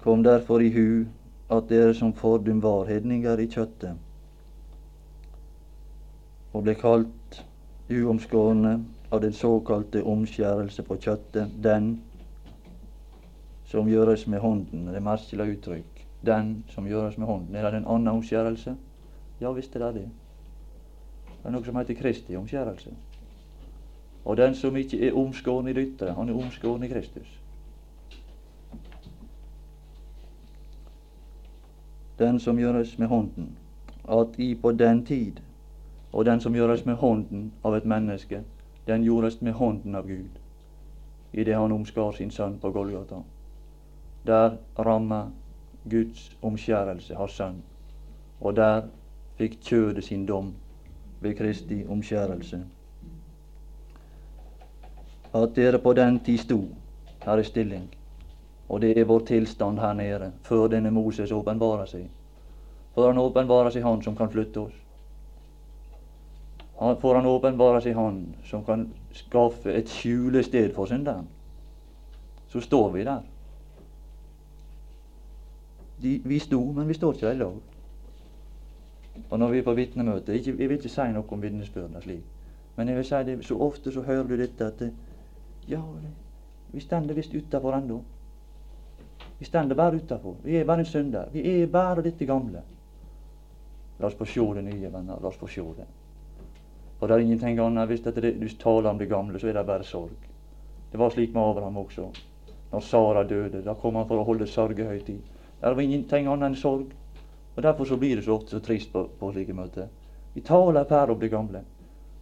Kom 0.03 0.23
derfor 0.23 0.63
i 0.63 0.71
hu 0.75 1.07
at 1.51 1.67
dere 1.69 1.95
som 1.95 2.13
fordum 2.15 2.61
var 2.63 2.87
hedninger 2.89 3.43
i 3.43 3.49
kjøttet, 3.51 3.99
og 6.53 6.65
ble 6.67 6.75
kalt 6.75 7.43
uomskårne 7.91 8.75
av 9.11 9.21
den 9.23 9.33
såkalte 9.33 10.03
omskjærelse 10.07 10.83
på 10.87 10.97
kjøttet, 11.03 11.51
den 11.63 12.01
som 13.71 13.89
gjøres 13.89 14.27
med 14.27 14.41
hånden. 14.41 14.87
Det 14.87 14.97
er 14.99 15.07
merkelig 15.07 15.57
uttrykk. 15.57 16.07
Den 16.27 16.65
som 16.69 16.87
gjøres 16.87 17.19
med 17.19 17.27
hånden. 17.27 17.57
Er 17.57 17.71
det 17.71 17.81
en 17.81 17.87
annen 17.87 18.09
omskjærelse? 18.09 18.75
Ja 19.41 19.53
visst 19.53 19.77
er 19.77 19.87
det 19.87 19.95
det. 19.95 20.09
Det 21.41 21.49
er 21.49 21.55
noe 21.55 21.65
som 21.65 21.79
heter 21.79 21.97
Kristi 21.97 22.37
omskjærelse. 22.37 22.91
Og 24.25 24.37
den 24.37 24.55
som 24.55 24.77
ikke 24.77 24.99
er 25.07 25.17
omskåren 25.17 25.69
i 25.69 25.73
det 25.73 25.87
ytre, 25.89 26.13
han 26.13 26.29
er 26.29 26.37
omskåren 26.37 26.83
i 26.85 26.91
Kristus. 26.91 27.39
Den 32.19 32.41
som 32.41 32.59
gjøres 32.59 32.99
med 32.99 33.09
hånden, 33.09 33.57
at 34.09 34.37
i 34.39 34.55
på 34.55 34.73
den 34.73 35.07
tid, 35.07 35.41
og 36.13 36.25
den 36.25 36.41
som 36.41 36.55
gjøres 36.55 36.87
med 36.87 36.95
hånden 36.95 37.53
av 37.65 37.77
et 37.77 37.85
menneske, 37.85 38.43
den 38.87 39.05
gjordes 39.05 39.41
med 39.43 39.53
hånden 39.53 39.95
av 39.95 40.07
Gud, 40.07 40.41
idet 41.33 41.57
han 41.57 41.73
omskar 41.73 42.13
sin 42.13 42.31
sønn 42.31 42.59
på 42.59 42.71
Golgata. 42.71 43.23
Der 44.27 44.57
ramma 44.79 45.23
Guds 45.91 46.37
omskjærelse 46.43 47.15
hans 47.15 47.33
sønn, 47.33 47.63
og 48.41 48.57
der 48.57 48.83
fikk 49.39 49.61
kjødet 49.63 50.05
sin 50.05 50.27
dom 50.27 50.53
ved 51.21 51.35
Kristi 51.37 51.85
omskjærelse 51.89 52.65
at 55.35 55.57
dere 55.57 55.79
på 55.79 55.93
den 55.93 56.21
tid 56.21 56.39
sto 56.39 56.65
her 57.25 57.39
i 57.39 57.45
stilling. 57.45 57.89
Og 58.69 58.81
det 58.81 58.99
er 58.99 59.05
vår 59.05 59.19
tilstand 59.19 59.79
her 59.79 59.93
nede 59.93 60.33
før 60.43 60.67
denne 60.67 60.91
Moses 60.91 61.33
åpenbarer 61.33 61.87
seg. 61.87 62.09
For 62.95 63.07
han 63.07 63.19
åpenbarer 63.19 63.71
seg 63.71 63.85
Han 63.85 64.03
som 64.03 64.17
kan 64.17 64.31
flytte 64.31 64.61
oss. 64.61 64.75
For 66.81 67.15
han 67.15 67.27
åpenbare 67.27 67.81
sin 67.83 67.95
hånd, 67.95 68.27
som 68.45 68.65
kan 68.65 68.87
skaffe 69.13 69.73
et 69.73 69.89
skjulested 69.89 70.75
for 70.75 70.87
synderen. 70.87 71.29
Så 72.49 72.61
står 72.61 72.91
vi 72.91 73.05
der. 73.05 73.21
De, 76.03 76.21
vi 76.25 76.39
sto, 76.39 76.73
men 76.73 76.89
vi 76.89 76.95
står 76.95 77.13
ikke 77.13 77.27
der 77.27 77.33
i 77.33 77.39
dag. 77.39 77.59
Og 79.31 79.39
når 79.39 79.49
vi 79.49 79.59
er 79.59 79.63
på 79.63 79.75
vitnemøte 79.75 80.33
Jeg 80.33 80.57
vil 80.59 80.79
ikke 80.79 80.89
si 80.89 81.05
noe 81.13 81.29
om 81.29 81.43
vitnesbyrdene 81.43 82.01
slik, 82.01 82.25
men 82.77 82.89
jeg 82.89 82.97
vil 82.97 83.05
si 83.05 83.23
det, 83.27 83.37
så 83.45 83.59
ofte 83.61 83.93
så 83.93 84.03
hører 84.03 84.29
du 84.29 84.37
dette 84.41 84.67
at 84.67 84.83
ja, 85.69 85.83
vi 86.73 86.81
stender 86.81 87.15
visst 87.15 87.35
utafor 87.35 87.77
ennå. 87.77 88.01
Vi 89.39 89.45
stender 89.45 89.77
bare 89.77 89.97
utafor. 89.97 90.37
Vi 90.45 90.57
er 90.57 90.65
bare 90.65 90.79
en 90.79 90.87
synder. 90.87 91.29
Vi 91.33 91.63
er 91.63 91.67
bare 91.67 92.03
dette 92.03 92.27
gamle. 92.27 92.63
La 93.99 94.07
oss 94.07 94.17
få 94.17 94.25
sjå 94.25 94.55
det 94.55 94.65
nye, 94.65 94.93
venner. 94.93 95.21
La 95.21 95.29
oss 95.29 95.37
få 95.37 95.49
sjå 95.49 95.75
det. 95.77 95.87
For 97.01 97.09
det 97.09 97.17
er 97.17 97.25
ingenting 97.25 97.59
annet. 97.59 97.89
Hvis 97.89 98.03
du 98.05 98.49
taler 98.61 98.91
om 98.91 98.99
det 98.99 99.09
gamle, 99.09 99.41
så 99.41 99.49
er 99.49 99.57
det 99.57 99.67
bare 99.67 99.85
sorg. 99.85 100.29
Det 100.93 100.99
var 100.99 101.11
slik 101.11 101.35
med 101.35 101.43
Abraham 101.43 101.77
også. 101.77 102.11
Når 102.73 102.81
Sara 102.81 103.25
døde, 103.25 103.63
da 103.65 103.75
kom 103.75 103.97
han 103.97 104.07
for 104.07 104.21
å 104.21 104.27
holde 104.29 104.47
sørgehøytid. 104.47 105.21
Det 105.61 105.73
var 105.77 105.81
ingenting 105.81 106.29
annet 106.29 106.51
enn 106.51 106.59
sorg. 106.61 106.93
Og 107.57 107.63
Derfor 107.63 107.85
så 107.85 107.97
blir 107.97 108.17
det 108.17 108.25
så 108.25 108.37
ofte 108.37 108.51
så 108.51 108.61
trist 108.61 108.93
på, 108.93 109.07
på 109.19 109.33
slike 109.33 109.57
møter. 109.57 109.89
Vi 110.35 110.41
taler 110.41 110.85
per 110.85 111.11
om 111.11 111.19
det 111.21 111.33
gamle. 111.33 111.65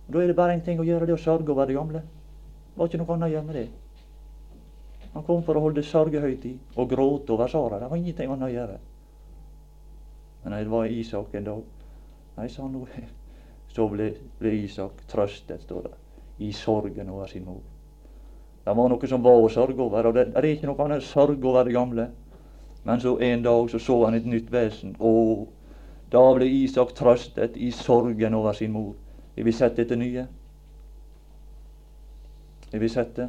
Og 0.06 0.14
Da 0.14 0.22
er 0.22 0.30
det 0.30 0.36
bare 0.36 0.56
én 0.56 0.64
ting 0.64 0.80
å 0.80 0.86
gjøre, 0.86 1.06
det 1.06 1.18
å 1.18 1.20
sørge 1.20 1.52
over 1.52 1.66
det 1.66 1.76
gamle. 1.76 2.00
Det 2.00 2.80
var 2.80 2.88
ikke 2.88 3.02
noe 3.02 3.14
annet 3.14 3.28
å 3.28 3.34
gjøre 3.34 3.46
med 3.50 3.60
det. 3.60 3.68
Han 5.12 5.26
kom 5.26 5.42
for 5.42 5.58
å 5.58 5.66
holde 5.66 5.82
sørgehøytid 5.82 6.78
og 6.78 6.90
gråte 6.90 7.34
over 7.34 7.50
Sara. 7.50 7.82
Det 7.82 7.90
var 7.90 7.96
ingenting 7.96 8.32
annet 8.32 8.48
å 8.48 8.54
gjøre. 8.54 8.80
Men 10.44 10.58
det 10.58 10.72
var 10.72 10.86
Isak 10.86 11.34
en 11.34 11.48
dag. 11.52 11.62
Nei, 12.36 12.48
sa 12.48 12.62
han 12.62 12.76
nå. 12.78 12.86
Så 13.74 13.88
ble, 13.88 14.12
ble 14.40 14.54
Isak 14.64 15.02
trøstet, 15.10 15.62
står 15.62 15.88
det, 15.88 15.96
i 16.38 16.52
sorgen 16.52 17.10
over 17.10 17.26
sin 17.26 17.44
mor. 17.44 17.60
Det 18.64 18.76
var 18.76 18.88
noe 18.90 19.08
som 19.08 19.22
var 19.24 19.40
å 19.40 19.50
sørge 19.52 19.80
over, 19.80 20.10
og 20.10 20.16
det, 20.16 20.26
det 20.32 20.40
er 20.40 20.48
ikke 20.52 20.70
noe 20.70 20.84
annet 20.84 21.04
sørge 21.04 21.44
over 21.44 21.64
det 21.64 21.76
gamle. 21.76 22.08
Men 22.84 23.00
så 23.00 23.14
en 23.24 23.44
dag 23.44 23.70
så, 23.70 23.78
så 23.78 24.04
han 24.04 24.16
et 24.16 24.26
nytt 24.28 24.50
vesen, 24.52 24.96
og 25.00 25.48
da 26.12 26.22
ble 26.36 26.48
Isak 26.62 26.94
trøstet 26.96 27.56
i 27.56 27.70
sorgen 27.74 28.34
over 28.34 28.56
sin 28.56 28.72
mor. 28.72 28.94
Har 29.36 29.44
vi 29.44 29.52
sett 29.52 29.76
dette 29.76 29.96
nye? 29.96 30.26
Har 32.72 32.78
vi 32.78 32.88
sett 32.88 33.16
det? 33.16 33.28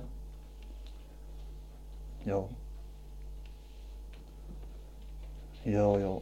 Ja. 2.25 2.43
Ja, 5.63 5.99
ja. 5.99 6.15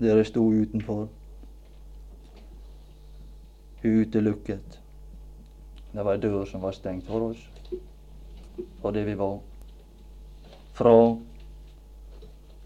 Dere 0.00 0.24
sto 0.24 0.42
utenfor, 0.52 1.08
utelukket. 3.84 4.78
Det 5.92 6.04
var 6.04 6.16
ei 6.16 6.22
dør 6.22 6.44
som 6.48 6.62
var 6.64 6.72
stengt 6.72 7.08
for 7.10 7.30
oss, 7.30 7.42
for 8.80 8.96
det 8.96 9.04
vi 9.06 9.16
var. 9.20 9.40
Fra 10.78 10.94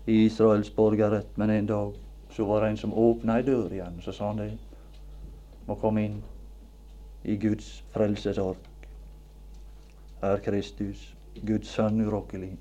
Israels 0.07 0.71
borgerrett, 0.71 1.33
men 1.37 1.51
en 1.51 1.67
dag 1.67 1.97
så 2.31 2.45
var 2.47 2.63
det 2.63 2.71
en 2.71 2.83
som 2.85 2.95
åpna 2.95 3.41
ei 3.41 3.47
dør 3.47 3.73
igjen. 3.73 3.99
Så 4.05 4.13
sa 4.13 4.31
han 4.31 4.39
det. 4.43 4.53
Må 5.67 5.75
komme 5.81 6.05
inn 6.05 6.21
i 7.25 7.37
Guds 7.41 7.81
frelsesark 7.95 8.71
er 10.25 10.41
Kristus, 10.45 11.01
Guds 11.45 11.69
sønn 11.69 12.01
urokkelig. 12.07 12.53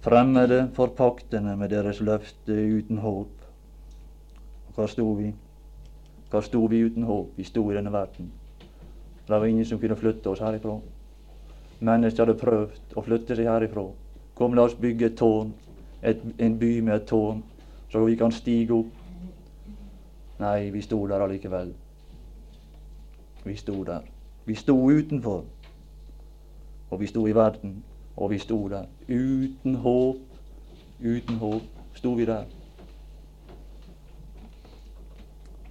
Fremmede 0.00 0.70
for 0.74 0.86
paktene 0.86 1.56
med 1.56 1.68
deres 1.68 2.00
løfte 2.00 2.54
uten 2.54 2.98
håp. 3.02 3.46
Og 4.68 4.76
hva 4.76 4.86
sto 4.86 5.06
vi? 5.18 5.32
Hva 6.30 6.42
sto 6.46 6.60
vi 6.70 6.84
uten 6.86 7.02
håp? 7.08 7.32
Vi 7.36 7.44
sto 7.44 7.64
i 7.70 7.74
denne 7.74 7.92
verden. 7.92 8.30
Det 9.26 9.40
var 9.40 9.46
ingen 9.46 9.64
som 9.64 9.78
kunne 9.78 9.96
flytte 9.96 10.30
oss 10.30 10.40
herifra. 10.40 10.78
Mennesker 11.80 12.24
hadde 12.24 12.38
prøvd 12.38 12.94
å 12.94 13.02
flytte 13.02 13.36
seg 13.36 13.50
herifra. 13.50 13.88
Kom, 14.38 14.54
la 14.54 14.68
oss 14.68 14.78
bygge 14.78 15.10
et 15.10 15.18
tårn, 15.18 15.50
et, 16.02 16.22
en 16.38 16.58
by 16.58 16.70
med 16.80 16.94
et 16.94 17.06
tårn, 17.10 17.42
så 17.90 18.04
vi 18.06 18.16
kan 18.16 18.32
stige 18.32 18.74
opp 18.74 18.94
Nei, 20.38 20.70
vi 20.70 20.78
sto 20.82 21.00
der 21.10 21.18
allikevel. 21.24 21.72
Vi 23.42 23.56
sto 23.58 23.80
der. 23.84 24.04
Vi 24.46 24.54
sto 24.54 24.76
utenfor. 24.86 25.40
Og 26.90 27.00
vi 27.00 27.06
sto 27.10 27.24
i 27.26 27.34
verden, 27.34 27.80
og 28.18 28.30
vi 28.30 28.38
sto 28.38 28.68
der. 28.68 28.86
Uten 29.08 29.74
håp, 29.74 30.16
uten 31.00 31.36
håp 31.38 31.62
sto 31.94 32.12
vi 32.18 32.26
der. 32.26 32.44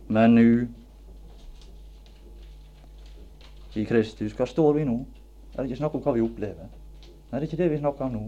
Men 0.08 0.36
nå, 0.36 0.68
i 3.76 3.84
Kristus, 3.86 4.34
hva 4.34 4.48
står 4.48 4.74
vi 4.80 4.86
nå? 4.88 4.96
Det 5.52 5.60
er 5.60 5.68
ikke 5.68 5.82
snakk 5.82 5.98
om 5.98 6.04
hva 6.06 6.14
vi 6.16 6.24
opplever. 6.24 6.70
Det 7.02 7.36
er 7.36 7.44
ikke 7.44 7.60
det 7.60 7.72
vi 7.72 7.80
snakker 7.82 8.08
om 8.08 8.16
nå. 8.16 8.24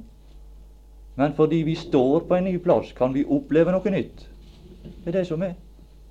Men 1.16 1.34
fordi 1.34 1.64
vi 1.64 1.76
står 1.76 2.28
på 2.28 2.36
en 2.36 2.44
ny 2.44 2.58
plass, 2.64 2.92
kan 2.98 3.16
vi 3.16 3.24
oppleve 3.24 3.72
noe 3.72 3.92
nytt. 3.96 4.26
Det 4.84 5.14
er 5.14 5.22
det 5.22 5.28
som 5.28 5.44
er. 5.44 5.56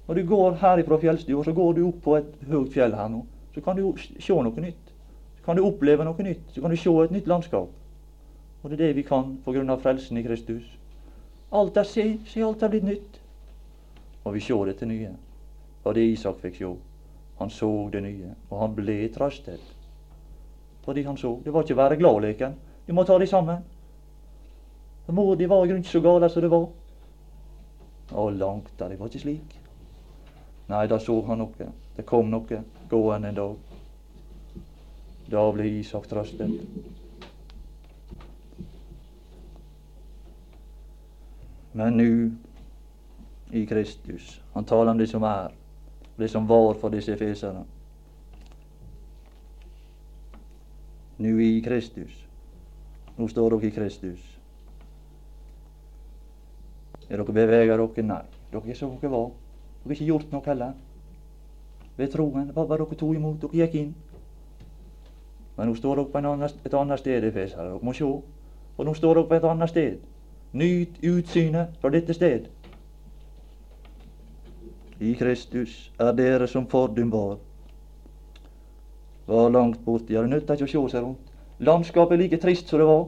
Når 0.08 0.14
du 0.14 0.26
går 0.26 0.56
her 0.62 0.82
fra 0.84 0.98
fjellstua, 1.00 1.44
så 1.44 1.52
går 1.52 1.72
du 1.76 1.82
opp 1.88 2.00
på 2.04 2.16
et 2.16 2.32
høyt 2.48 2.72
fjell 2.72 2.96
her 2.96 3.08
nå. 3.12 3.26
Så 3.54 3.60
kan 3.60 3.76
du 3.76 3.92
se 4.00 4.32
noe 4.32 4.64
nytt. 4.64 4.94
Så 5.36 5.44
kan 5.44 5.56
du 5.56 5.66
oppleve 5.68 6.04
noe 6.08 6.24
nytt. 6.24 6.48
Så 6.54 6.64
kan 6.64 6.72
du 6.72 6.80
se 6.80 6.94
et 7.04 7.12
nytt 7.12 7.28
landskap. 7.28 7.68
Og 8.62 8.70
det 8.70 8.78
er 8.78 8.86
det 8.86 8.96
vi 8.96 9.06
kan 9.06 9.36
på 9.44 9.54
grunn 9.54 9.70
av 9.70 9.82
frelsen 9.82 10.18
i 10.18 10.24
Kristus. 10.26 10.66
Alt 11.54 11.76
er 11.76 11.86
se, 11.88 12.04
se 12.26 12.42
alt 12.44 12.62
er 12.62 12.72
blitt 12.72 12.84
nytt. 12.84 13.20
Og 14.24 14.34
vi 14.34 14.42
ser 14.44 14.68
dette 14.68 14.86
nye. 14.86 15.12
Og 15.84 15.94
det 15.94 16.08
Isak 16.12 16.40
fikk 16.42 16.58
se. 16.58 16.72
Han 17.38 17.50
så 17.54 17.70
det 17.92 18.02
nye, 18.02 18.32
og 18.50 18.60
han 18.60 18.74
ble 18.74 18.96
trøstet. 19.14 19.62
Fordi 20.82 21.04
han 21.06 21.16
så. 21.16 21.36
Det 21.44 21.52
var 21.54 21.62
ikke 21.62 21.76
være 21.76 21.96
glad-leken. 21.96 22.56
Vi 22.86 22.92
må 22.92 23.04
ta 23.04 23.18
det 23.18 23.28
sammen. 23.28 23.62
Mor 25.08 25.36
de 25.36 25.48
var 25.48 25.64
i 25.64 25.68
grunnen 25.68 25.84
så 25.84 26.00
gale 26.00 26.28
som 26.28 26.42
det 26.42 26.50
var. 26.50 26.66
Å, 28.12 28.28
langt 28.30 28.74
der. 28.78 28.90
Det 28.90 28.98
var 28.98 29.08
ikke 29.08 29.22
slik. 29.22 29.56
Nei, 30.68 30.84
da 30.90 30.98
så 31.00 31.20
han 31.28 31.40
noe. 31.40 31.70
Det 31.96 32.04
kom 32.08 32.28
noe 32.32 32.62
gående 32.90 33.30
en 33.30 33.38
dag. 33.38 33.56
Da 35.30 35.44
ble 35.52 35.68
Isak 35.78 36.08
trøstet. 36.10 36.97
Men 41.72 41.96
nu 41.96 42.33
i 43.50 43.66
Kristus. 43.66 44.40
Han 44.52 44.64
taler 44.64 44.90
om 44.90 44.98
det 44.98 45.07
som 45.07 45.22
er, 45.22 45.52
det 46.16 46.28
som 46.31 46.48
var 46.48 46.74
for 46.74 46.88
disse 46.88 47.12
efeserne. 47.12 47.64
Nu 51.18 51.42
i 51.42 51.61
Kristus. 51.61 52.26
Nå 53.16 53.28
står 53.28 53.50
dere 53.50 53.66
i 53.66 53.70
Kristus. 53.70 54.38
Er 57.09 57.16
dere 57.16 57.33
beveger 57.33 57.76
dere? 57.76 58.02
Nei. 58.07 58.22
Dere 58.52 58.70
er 58.70 58.78
som 58.78 58.98
dere 59.00 59.11
var. 59.11 59.33
Dere 59.83 59.88
har 59.88 59.96
ikke 59.96 60.11
gjort 60.12 60.33
noe 60.33 60.46
heller. 60.46 60.76
Ved 61.96 62.12
troen. 62.12 62.52
Hva 62.54 62.66
var 62.68 62.78
dere 62.85 63.00
to 63.00 63.11
imot. 63.14 63.40
Dere 63.42 63.64
gikk 63.64 63.74
inn. 63.81 63.94
Men 65.57 65.72
nå 65.72 65.74
står 65.74 65.98
dere 65.98 66.12
på 66.12 66.22
et 66.68 66.78
annet 66.78 67.00
sted 67.00 67.24
i 67.24 67.33
Fesar. 67.35 67.64
Dere 67.66 67.83
må 67.83 67.96
se. 67.96 68.07
Og 68.78 68.87
nå 68.87 68.94
står 68.94 69.18
dere 69.18 69.31
på 69.33 69.38
et 69.40 69.48
annet 69.50 69.72
sted. 69.74 69.98
Nyt 70.52 71.02
utsynet 71.04 71.76
fra 71.80 71.90
dette 71.90 72.14
sted. 72.14 72.48
I 75.00 75.12
Kristus 75.14 75.92
er 76.00 76.12
dere 76.12 76.48
som 76.48 76.66
fordum 76.66 77.12
var. 77.12 77.37
Var 79.26 79.50
langt 79.50 79.84
borte. 79.84 80.12
Ja, 80.12 80.22
det 80.22 80.30
nytter 80.30 80.56
ikke 80.56 80.64
å 80.64 80.72
se 80.72 80.94
seg 80.94 81.04
rundt. 81.04 81.34
Landskapet 81.61 82.16
er 82.16 82.22
like 82.22 82.40
trist 82.40 82.70
som 82.70 82.80
det 82.80 82.88
var. 82.88 83.04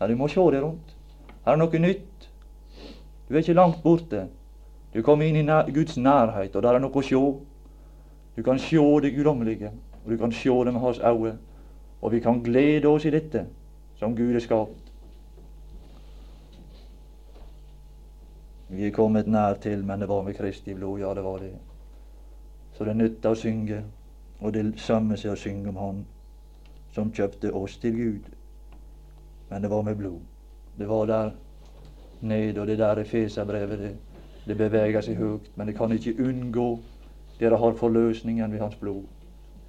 Ja, 0.00 0.08
du 0.10 0.16
må 0.18 0.28
se 0.28 0.42
deg 0.52 0.64
rundt. 0.64 0.94
Her 1.46 1.54
er 1.54 1.60
noe 1.60 1.80
nytt. 1.80 2.28
Du 3.28 3.34
er 3.34 3.40
ikke 3.44 3.56
langt 3.56 3.82
borte. 3.84 4.26
Du 4.94 5.02
kommer 5.02 5.26
inn 5.26 5.38
i 5.38 5.46
nær, 5.46 5.70
Guds 5.74 5.96
nærhet, 5.96 6.56
og 6.56 6.62
der 6.62 6.76
er 6.76 6.82
noe 6.82 6.92
å 6.92 7.02
se. 7.02 7.20
Du 8.34 8.42
kan 8.42 8.58
se 8.58 8.82
det 9.02 9.14
guddommelige, 9.14 9.70
og 10.04 10.10
du 10.10 10.18
kan 10.18 10.32
se 10.32 10.50
det 10.66 10.72
med 10.74 10.82
hans 10.82 10.98
øyne. 10.98 11.38
Og 12.02 12.12
vi 12.12 12.20
kan 12.20 12.42
glede 12.42 12.90
oss 12.90 13.06
i 13.06 13.14
dette 13.14 13.46
som 13.96 14.16
Gud 14.16 14.34
er 14.34 14.42
skapt. 14.44 14.83
Vi 18.76 18.86
er 18.86 18.90
kommet 18.90 19.26
nær 19.26 19.54
til, 19.62 19.84
men 19.84 20.00
det 20.00 20.08
var 20.08 20.22
med 20.22 20.34
Kristi 20.34 20.74
blod. 20.74 21.00
Ja, 21.00 21.14
det 21.14 21.24
var 21.24 21.38
det. 21.38 21.52
Så 22.74 22.84
det 22.84 22.96
nytter 22.96 23.30
å 23.30 23.38
synge, 23.38 23.82
og 24.40 24.54
det 24.54 24.64
samme 24.82 25.16
seg 25.16 25.32
å 25.32 25.38
synge 25.38 25.70
om 25.70 25.78
Han 25.78 26.00
som 26.94 27.12
kjøpte 27.14 27.52
oss 27.54 27.76
til 27.82 27.94
Gud. 27.96 28.26
Men 29.50 29.62
det 29.62 29.70
var 29.70 29.82
med 29.82 29.96
blod. 29.96 30.20
Det 30.78 30.88
var 30.88 31.06
der 31.06 31.30
nede, 32.20 32.60
og 32.60 32.66
det 32.66 32.78
der 32.78 32.98
er 32.98 33.04
Feserbrevet. 33.04 33.78
Det, 33.78 33.94
det 34.46 34.56
beveger 34.58 35.02
seg 35.02 35.18
høyt, 35.18 35.50
men 35.56 35.70
det 35.70 35.76
kan 35.78 35.92
ikke 35.92 36.16
unngå 36.22 36.68
dere 37.38 37.58
har 37.58 37.78
forløsningen 37.78 38.52
ved 38.52 38.60
Hans 38.60 38.76
blod. 38.76 39.02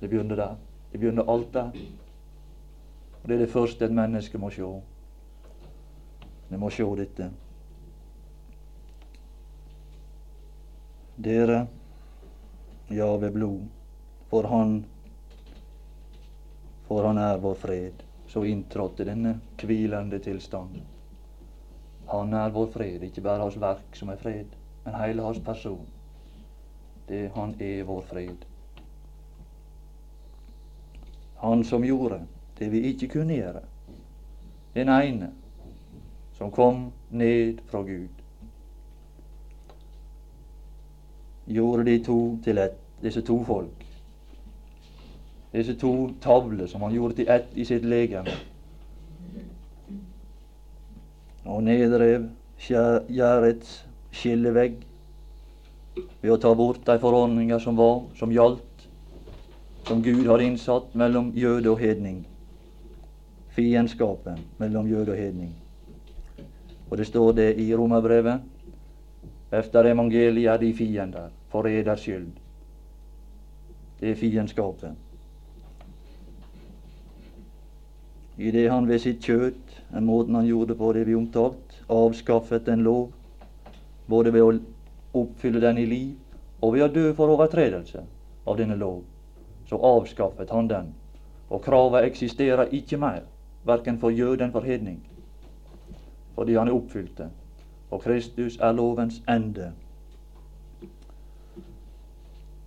Det 0.02 0.10
begynner 0.10 0.36
der. 0.36 0.56
Det 0.92 1.00
begynner 1.00 1.30
alt 1.30 1.54
der. 1.54 1.72
Og 3.24 3.30
Det 3.30 3.36
er 3.36 3.40
det 3.40 3.50
første 3.50 3.86
et 3.86 3.92
menneske 3.92 4.38
må 4.38 4.50
se. 4.50 4.70
Det 6.50 6.60
må 6.60 6.70
se 6.70 6.84
dette. 6.98 7.32
Dere, 11.16 11.68
ja, 12.88 13.08
ved 13.18 13.32
blod, 13.32 13.62
for 14.30 14.44
Han 14.44 14.86
for 16.88 17.04
Han 17.04 17.18
er 17.18 17.38
vår 17.38 17.54
fred. 17.54 18.04
Så 18.28 18.44
inntrådte 18.44 19.06
denne 19.06 19.40
hvilende 19.64 20.20
tilstand. 20.20 20.82
Han 22.08 22.34
er 22.34 22.50
vår 22.50 22.68
fred, 22.74 23.04
ikke 23.04 23.22
bare 23.22 23.42
hans 23.42 23.58
verk 23.62 23.96
som 23.98 24.10
er 24.10 24.20
fred, 24.22 24.52
men 24.86 24.98
hele 25.00 25.24
hans 25.24 25.40
person. 25.40 25.88
Det 27.08 27.32
Han 27.36 27.56
er 27.62 27.84
vår 27.84 28.02
fred. 28.02 28.46
Han 31.42 31.64
som 31.64 31.84
gjorde 31.84 32.22
det 32.60 32.70
vi 32.72 32.86
ikke 32.92 33.08
kunne 33.08 33.34
gjøre. 33.34 33.62
Den 34.74 34.90
ene 34.90 35.32
som 36.34 36.52
kom 36.52 36.92
ned 37.10 37.62
fra 37.70 37.82
Gud. 37.82 38.15
Gjorde 41.48 41.86
de 41.86 42.00
to 42.04 42.38
til 42.44 42.58
ett, 42.58 42.78
disse 43.04 43.22
to 43.22 43.44
folk. 43.44 43.86
Disse 45.54 45.76
to 45.80 46.10
tavler 46.22 46.68
som 46.68 46.82
han 46.82 46.94
gjorde 46.94 47.16
til 47.16 47.30
ett 47.30 47.54
i 47.54 47.66
sitt 47.66 47.86
legeme. 47.86 48.34
Og 51.46 51.64
nedrev 51.64 52.26
gjerdets 52.58 53.86
skillevegg 54.12 54.80
ved 56.22 56.32
å 56.34 56.40
ta 56.42 56.54
bort 56.58 56.82
de 56.88 56.98
forordninger 57.00 57.60
som 57.62 57.78
var, 57.78 58.02
som 58.18 58.34
gjaldt, 58.34 58.88
som 59.86 60.02
Gud 60.02 60.26
har 60.26 60.42
innsatt 60.42 60.96
mellom 60.98 61.30
jøde 61.38 61.70
og 61.70 61.80
hedning. 61.80 62.24
Fiendskapen 63.56 64.42
mellom 64.58 64.90
jøde 64.90 65.14
og 65.14 65.20
hedning. 65.20 65.54
Og 66.90 66.98
det 66.98 67.08
står 67.08 67.32
det 67.38 67.50
i 67.62 67.70
Romerbrevet. 67.76 68.42
Efter 69.52 69.86
evangeliet 69.86 70.54
er 70.54 70.58
de 70.58 70.74
fiender, 70.74 71.30
for 71.50 71.68
eders 71.68 72.02
skyld. 72.02 72.32
Det 74.00 74.12
er 74.12 74.16
fiendskapen. 74.16 74.98
I 78.38 78.52
det 78.52 78.66
han 78.68 78.88
ved 78.88 79.00
sitt 79.00 79.24
kjøtt, 79.24 79.78
den 79.94 80.06
måten 80.06 80.36
han 80.36 80.48
gjorde 80.48 80.76
på 80.76 80.92
det 80.94 81.06
vi 81.08 81.16
omtalt, 81.16 81.78
avskaffet 81.88 82.68
en 82.68 82.84
lov, 82.84 83.14
både 84.12 84.34
ved 84.36 84.44
å 84.44 84.56
oppfylle 85.22 85.62
den 85.64 85.80
i 85.80 85.86
liv 85.86 86.12
og 86.60 86.74
ved 86.74 86.84
å 86.84 86.92
dø 86.92 87.06
for 87.16 87.32
overtredelse 87.32 88.04
av 88.46 88.58
denne 88.60 88.76
lov, 88.76 89.04
så 89.70 89.80
avskaffet 89.80 90.52
han 90.52 90.68
den. 90.68 90.92
Og 91.50 91.64
kravet 91.64 92.10
eksisterer 92.10 92.74
ikke 92.76 93.00
mer, 93.00 93.24
verken 93.64 94.02
for 94.02 94.12
jøden 94.12 94.52
for 94.52 94.68
hedning, 94.68 95.00
fordi 96.36 96.58
han 96.58 96.68
er 96.68 96.76
oppfylt 96.76 97.16
det. 97.18 97.30
Og 97.92 98.02
Kristus 98.02 98.58
er 98.58 98.72
lovens 98.72 99.24
ende. 99.30 99.72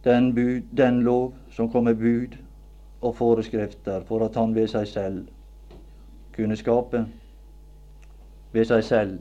Den, 0.04 0.34
bud, 0.34 0.62
den 0.76 1.02
lov 1.02 1.34
som 1.50 1.70
kom 1.70 1.84
med 1.84 1.94
bud 1.94 2.36
og 3.00 3.16
foreskrifter 3.16 4.04
for 4.04 4.24
at 4.24 4.36
han 4.36 4.54
ved 4.54 4.66
seg 4.66 4.86
selv 4.88 5.26
kunne 6.36 6.56
skape 6.56 7.06
ved 8.52 8.64
seg 8.64 8.84
selv, 8.84 9.18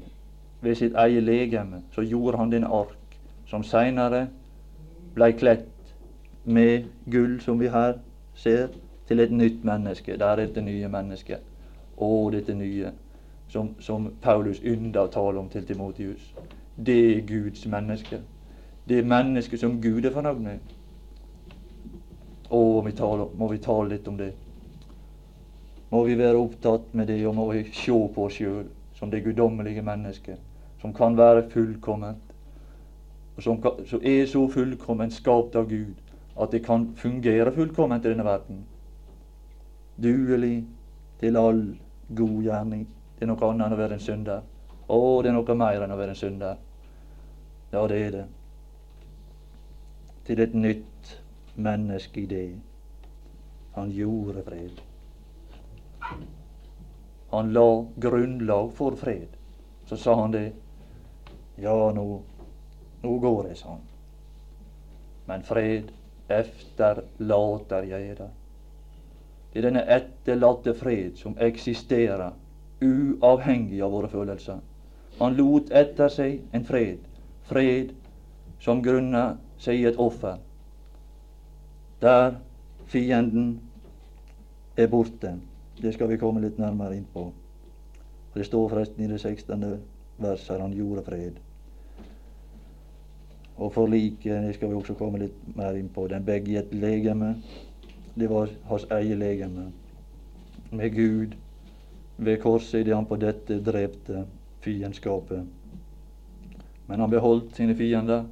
ved 0.61 0.75
sitt 0.75 0.95
eget 0.95 1.23
legeme, 1.23 1.81
så 1.91 2.01
gjorde 2.01 2.37
han 2.37 2.51
den 2.51 2.63
ark 2.63 3.17
som 3.47 3.63
seinere 3.63 4.27
blei 5.15 5.31
kledd 5.31 5.67
med 6.45 6.87
gull, 7.11 7.39
som 7.41 7.59
vi 7.59 7.67
her 7.67 7.99
ser, 8.35 8.67
til 9.07 9.19
et 9.19 9.31
nytt 9.31 9.63
menneske. 9.63 10.17
Der 10.19 10.25
er 10.25 10.35
dette 10.35 10.61
nye 10.61 10.87
mennesket. 10.87 11.43
Å, 11.97 12.29
dette 12.31 12.55
nye, 12.55 12.91
som, 13.49 13.75
som 13.79 14.09
Paulus 14.21 14.59
tale 14.59 15.39
om 15.39 15.49
til 15.49 15.65
Timotius. 15.65 16.33
Det 16.85 17.17
er 17.17 17.21
Guds 17.27 17.65
menneske. 17.65 18.21
Det 18.87 18.99
er 18.99 19.03
mennesket 19.03 19.59
som 19.59 19.81
Gud 19.81 20.05
er 20.05 20.11
fornøyd 20.11 20.39
med. 20.39 20.59
Å, 22.49 22.59
må 23.37 23.49
vi 23.51 23.57
tale 23.59 23.89
litt 23.89 24.07
om 24.07 24.17
det. 24.17 24.33
Må 25.89 26.03
vi 26.03 26.17
være 26.19 26.37
opptatt 26.37 26.93
med 26.93 27.07
det, 27.07 27.21
og 27.27 27.35
må 27.35 27.51
vi 27.51 27.63
se 27.73 27.91
på 27.91 28.25
oss 28.27 28.39
sjøl 28.39 28.65
som 28.97 29.11
det 29.11 29.23
guddommelige 29.23 29.81
mennesket, 29.81 30.39
som 30.81 30.93
kan 30.93 31.17
være 31.17 31.49
fullkomment, 31.49 32.33
og 33.37 33.43
som, 33.43 33.61
som 33.85 34.01
er 34.03 34.25
så 34.25 34.47
fullkomment 34.49 35.13
skapt 35.13 35.55
av 35.55 35.69
Gud 35.69 35.95
at 36.41 36.51
det 36.51 36.63
kan 36.65 36.89
fungere 36.95 37.53
fullkomment 37.53 38.05
i 38.05 38.09
denne 38.09 38.25
verden. 38.25 38.65
Duelig 40.03 40.65
til 41.19 41.37
all 41.37 41.63
god 42.15 42.43
gjerning. 42.43 42.87
Det 43.17 43.25
er 43.25 43.31
noe 43.31 43.49
annet 43.49 43.65
enn 43.65 43.75
å 43.75 43.79
være 43.79 43.97
en 43.97 44.03
synder. 44.03 44.43
Å, 44.87 44.99
det 45.23 45.31
er 45.31 45.35
noe 45.35 45.57
mer 45.57 45.83
enn 45.83 45.93
å 45.95 45.99
være 45.99 46.13
en 46.13 46.19
synder. 46.19 46.59
Ja, 47.73 47.81
det 47.89 47.97
er 48.05 48.13
det. 48.15 48.25
Til 50.27 50.43
et 50.43 50.55
nytt 50.55 51.11
menneske 51.55 52.21
i 52.21 52.29
det. 52.29 52.45
Han 53.75 53.91
gjorde 53.91 54.45
fred. 54.45 54.81
Han 57.33 57.51
la 57.53 57.67
grunnlag 58.07 58.71
for 58.77 58.95
fred. 58.95 59.35
Så 59.89 59.97
sa 59.97 60.15
han 60.21 60.35
det. 60.35 60.47
Ja, 61.57 61.75
nå 61.91 62.07
nå 63.01 63.17
går 63.19 63.43
det 63.49 63.55
sånn. 63.59 63.83
Men 65.27 65.43
fred 65.45 65.91
efterlater 66.33 67.87
jeg 67.87 68.15
deg. 68.17 68.33
Det 69.51 69.61
er 69.61 69.67
denne 69.69 69.83
etterlatte 69.97 70.73
fred 70.77 71.17
som 71.19 71.37
eksisterer 71.41 72.35
uavhengig 72.81 73.81
av 73.81 73.91
våre 73.91 74.09
følelser. 74.09 74.59
Han 75.19 75.37
lot 75.37 75.71
etter 75.73 76.11
seg 76.13 76.41
en 76.53 76.65
fred, 76.65 76.99
fred 77.49 77.93
som 78.61 78.83
grunner 78.85 79.37
seg 79.61 79.81
i 79.81 79.87
et 79.89 79.97
offer. 79.97 80.37
Der 82.01 82.37
fienden 82.85 83.59
er 84.77 84.87
borte. 84.87 85.33
Det 85.81 85.93
skal 85.93 86.09
vi 86.09 86.17
komme 86.21 86.41
litt 86.41 86.57
nærmere 86.61 86.97
inn 86.97 87.07
på. 87.13 87.31
Det 88.33 88.45
står 88.45 88.69
forresten 88.69 89.03
i 89.03 89.09
det 89.09 89.19
16. 89.21 89.65
verset 90.17 90.61
han 90.61 90.73
gjorde 90.73 91.05
fred. 91.05 91.39
Og 93.57 93.73
forliket, 93.73 94.43
det 94.43 94.55
skal 94.55 94.69
vi 94.69 94.77
også 94.77 94.93
komme 94.93 95.23
litt 95.23 95.37
mer 95.57 95.77
inn 95.77 95.89
på, 95.89 96.05
den 96.07 96.25
begge 96.25 96.51
i 96.53 96.59
et 96.61 96.73
legeme. 96.73 97.33
Det 98.17 98.29
var 98.29 98.53
hans 98.69 98.85
eget 98.93 99.17
legeme. 99.17 99.71
Med 100.71 100.93
Gud 100.93 101.33
ved 102.17 102.41
korset 102.41 102.79
idet 102.79 102.95
han 102.95 103.05
på 103.05 103.15
dette 103.15 103.59
drepte 103.63 104.25
fiendskapet. 104.61 105.45
Men 106.87 106.99
han 106.99 107.09
beholdt 107.09 107.55
sine 107.55 107.75
fiender, 107.75 108.25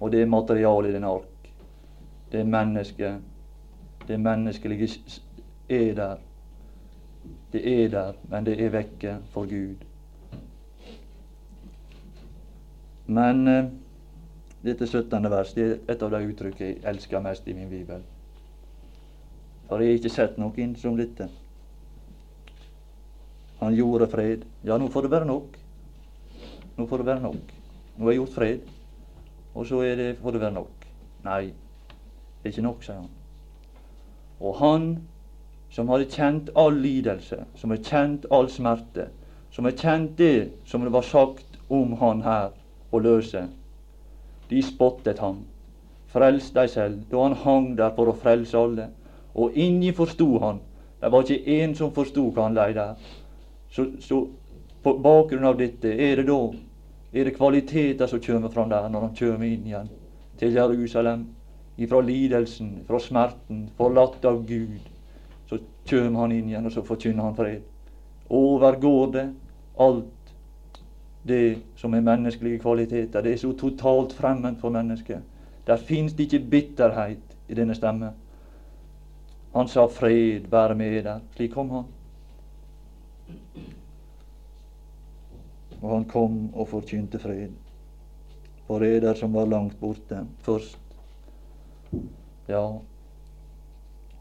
og 0.00 0.12
det 0.12 0.22
er 0.22 0.26
materialet 0.30 0.90
i 0.90 0.92
den 0.92 1.04
ark. 1.04 1.50
Det 2.32 2.40
er 2.40 2.44
mennesket. 2.44 3.20
Det 4.08 4.20
menneskelige 4.20 4.88
er 5.68 5.94
der. 5.94 6.16
Det 7.52 7.84
er 7.84 7.88
der, 7.88 8.12
men 8.28 8.46
det 8.46 8.60
er 8.60 8.70
vekke 8.70 9.16
for 9.32 9.48
Gud. 9.48 9.84
Men 13.06 13.48
eh, 13.48 13.64
dette 14.64 14.86
17. 14.86 15.30
vers 15.30 15.52
det 15.52 15.64
er 15.64 15.92
et 15.92 16.02
av 16.02 16.10
de 16.10 16.20
uttrykkene 16.28 16.68
jeg 16.68 16.82
elsker 16.88 17.20
mest 17.20 17.48
i 17.48 17.52
min 17.52 17.70
bibel. 17.70 18.02
For 19.68 19.80
jeg 19.80 19.94
har 19.94 20.00
ikke 20.00 20.12
sett 20.12 20.38
noen 20.40 20.76
som 20.76 20.96
dette. 20.96 21.28
Han 23.64 23.74
gjorde 23.74 24.08
fred. 24.12 24.44
Ja, 24.64 24.76
nå 24.78 24.90
får 24.92 25.06
det 25.06 25.10
være 25.14 25.28
nok. 25.28 25.56
Nå 26.76 26.86
får 26.86 27.00
det 27.00 27.06
være 27.06 27.24
nok. 27.24 27.52
Nå 27.96 28.10
jeg 28.10 28.18
gjort 28.18 28.34
fred, 28.34 28.70
og 29.54 29.66
så 29.66 29.80
er 29.86 29.96
det, 29.96 30.16
får 30.18 30.34
det 30.34 30.40
være 30.40 30.56
nok. 30.56 30.86
Nei, 31.24 31.42
det 31.46 32.48
er 32.48 32.52
ikke 32.52 32.64
nok, 32.66 32.82
sier 32.82 32.98
han. 32.98 33.10
Og 34.42 34.56
han 34.58 34.88
som 35.70 35.88
hadde 35.88 36.10
kjent 36.10 36.50
all 36.58 36.76
lidelse, 36.82 37.44
som 37.58 37.70
har 37.70 37.82
kjent 37.86 38.26
all 38.34 38.50
smerte, 38.50 39.08
som 39.54 39.64
har 39.64 39.78
kjent 39.78 40.18
det 40.18 40.50
som 40.66 40.82
det 40.82 40.92
var 40.92 41.06
sagt 41.06 41.58
om 41.70 41.94
han 42.02 42.22
her 42.26 42.50
å 42.90 43.00
løse, 43.02 43.46
de 44.50 44.62
spottet 44.62 45.22
ham. 45.22 45.44
Frels 46.10 46.50
deg 46.54 46.70
selv, 46.70 47.00
da 47.10 47.22
han 47.22 47.38
hang 47.46 47.72
der 47.78 47.94
for 47.94 48.10
å 48.10 48.18
frelse 48.18 48.58
alle. 48.58 48.90
Og 49.34 49.54
inni 49.58 49.90
forsto 49.94 50.28
han. 50.42 50.60
Det 51.00 51.10
var 51.10 51.24
ikke 51.24 51.56
én 51.62 51.74
som 51.74 51.90
forsto 51.94 52.28
hva 52.30 52.46
han 52.46 52.58
lei 52.58 52.72
der. 52.74 52.98
Så, 53.74 53.86
så 54.00 54.28
på 54.82 54.92
bakgrunn 55.02 55.44
av 55.48 55.58
dette 55.58 55.90
er 55.90 56.20
det 56.20 56.28
da 56.28 56.38
er 57.14 57.26
det 57.26 57.36
kvaliteter 57.36 58.06
som 58.06 58.20
kommer 58.22 58.52
fram 58.54 58.68
der 58.70 58.88
når 58.88 59.08
han 59.08 59.16
kommer 59.18 59.46
inn 59.46 59.66
igjen 59.66 59.90
til 60.38 60.54
Jerusalem. 60.54 61.28
Ifra 61.76 61.98
lidelsen, 62.06 62.84
fra 62.86 63.00
smerten, 63.02 63.64
forlatt 63.76 64.24
av 64.30 64.44
Gud. 64.46 64.82
Så 65.50 65.58
kommer 65.90 66.20
han 66.20 66.34
inn 66.34 66.52
igjen, 66.52 66.66
og 66.66 66.74
så 66.74 66.84
forkynner 66.86 67.26
han 67.26 67.34
fred. 67.34 67.64
Overgår 68.30 69.10
det 69.16 69.24
alt 69.82 70.34
det 71.26 71.58
som 71.76 71.94
er 71.94 72.06
menneskelige 72.06 72.62
kvaliteter. 72.62 73.22
Det 73.22 73.32
er 73.32 73.42
så 73.42 73.52
totalt 73.58 74.14
fremmed 74.14 74.60
for 74.62 74.70
mennesket. 74.70 75.22
Der 75.66 75.76
fins 75.76 76.14
det 76.14 76.28
ikke 76.28 76.46
bitterhet 76.50 77.34
i 77.48 77.58
denne 77.58 77.74
stemme. 77.74 78.12
Han 79.54 79.68
sa 79.68 79.86
'fred 79.86 80.50
være 80.50 80.74
med 80.74 81.04
deg'. 81.04 81.20
Slik 81.36 81.52
kom 81.52 81.70
han. 81.70 81.84
Og 85.80 85.90
han 85.90 86.08
kom 86.08 86.40
og 86.54 86.68
forkynte 86.68 87.20
fred 87.20 87.52
for 88.66 88.84
eder 88.84 89.14
som 89.14 89.32
var 89.32 89.46
langt 89.46 89.80
borte 89.80 90.26
først. 90.42 90.78
Ja, 92.48 92.78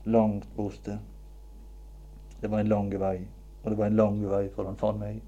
langt 0.03 0.47
borte. 0.55 0.99
Det 2.41 2.51
var 2.51 2.59
en 2.59 2.67
lang 2.67 2.89
vei, 2.99 3.21
og 3.63 3.71
det 3.71 3.77
var 3.77 3.87
en 3.87 3.95
lang 3.95 4.19
vei 4.27 4.49
før 4.51 4.67
han 4.71 4.79
fant 4.79 4.99
meg. 4.99 5.21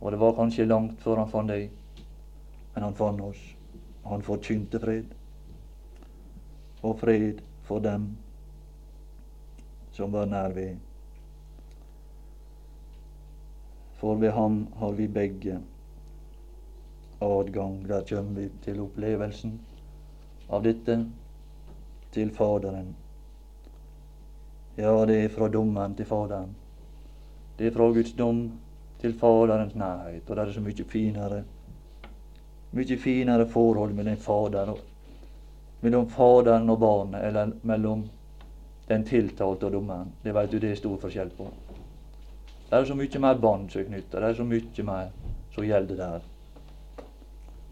Og 0.00 0.12
det 0.12 0.18
var 0.20 0.34
kanskje 0.34 0.66
langt 0.66 0.98
før 1.02 1.22
han 1.22 1.30
fant 1.30 1.50
deg, 1.50 1.70
men 2.74 2.82
han 2.82 2.98
fant 2.98 3.22
oss. 3.22 3.42
Han 4.06 4.26
forkynte 4.26 4.80
fred. 4.82 5.14
Og 6.82 6.98
fred 6.98 7.42
for 7.66 7.82
dem 7.82 8.10
som 9.94 10.12
var 10.12 10.26
nær 10.30 10.54
ved. 10.54 10.85
For 14.00 14.14
ved 14.20 14.30
ham 14.30 14.66
har 14.76 14.92
vi 14.92 15.06
begge 15.06 15.58
adgang. 17.20 17.88
Der 17.88 18.04
kommer 18.08 18.40
vi 18.40 18.48
til 18.64 18.80
opplevelsen 18.80 19.58
av 20.48 20.62
dette 20.62 20.98
til 22.12 22.30
Faderen. 22.30 22.94
Ja, 24.76 24.92
det 25.08 25.24
er 25.24 25.28
fra 25.32 25.48
dommeren 25.48 25.96
til 25.96 26.06
Faderen. 26.06 26.54
Det 27.58 27.66
er 27.66 27.76
fra 27.76 27.88
Guds 27.92 28.12
dom 28.12 28.50
til 29.00 29.18
Faderens 29.18 29.74
nærhet. 29.74 30.28
Og 30.28 30.36
det 30.36 30.42
er 30.44 30.52
så 30.52 30.60
mye 30.60 30.84
finere 30.88 31.44
mye 32.76 32.96
finere 33.00 33.46
forhold 33.48 33.94
mellom 33.94 34.16
Faderen 34.20 34.74
og, 34.74 34.80
mellom 35.80 36.08
Faderen 36.10 36.70
og 36.70 36.80
barnet, 36.80 37.24
eller 37.24 37.52
mellom 37.62 38.04
den 38.88 39.04
tiltalte 39.04 39.66
og 39.66 39.72
dommeren. 39.72 40.12
Det 40.24 40.34
vet 40.34 40.52
du 40.52 40.58
det 40.58 40.70
er 40.70 40.80
stor 40.80 40.98
forskjell 41.00 41.32
på. 41.38 41.48
Det 42.70 42.78
er 42.78 42.84
så 42.84 42.94
mye 42.98 43.18
mer 43.22 43.38
bånd 43.38 43.70
som 43.70 43.80
er 43.80 43.86
knytta. 43.86 44.20
Det 44.20 44.28
er 44.28 44.34
så 44.34 44.44
mye 44.44 44.84
mer 44.88 45.10
som 45.54 45.64
gjelder 45.64 45.96
der. 45.96 46.24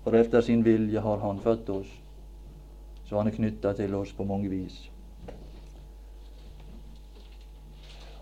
For 0.04 0.14
efter 0.14 0.40
sin 0.40 0.64
vilje 0.64 1.00
har 1.00 1.18
Han 1.18 1.40
født 1.40 1.70
oss, 1.70 2.00
så 3.04 3.16
Han 3.16 3.26
er 3.26 3.37
knytta 3.37 3.72
til 3.72 3.94
oss 3.94 4.12
på 4.12 4.24
mange 4.24 4.50
vis. 4.50 4.90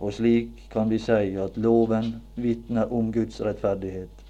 Og 0.01 0.13
slik 0.13 0.69
kan 0.71 0.91
vi 0.91 0.99
si 0.99 1.37
at 1.39 1.57
loven 1.57 2.15
vitner 2.35 2.93
om 2.93 3.13
Guds 3.13 3.41
rettferdighet. 3.41 4.25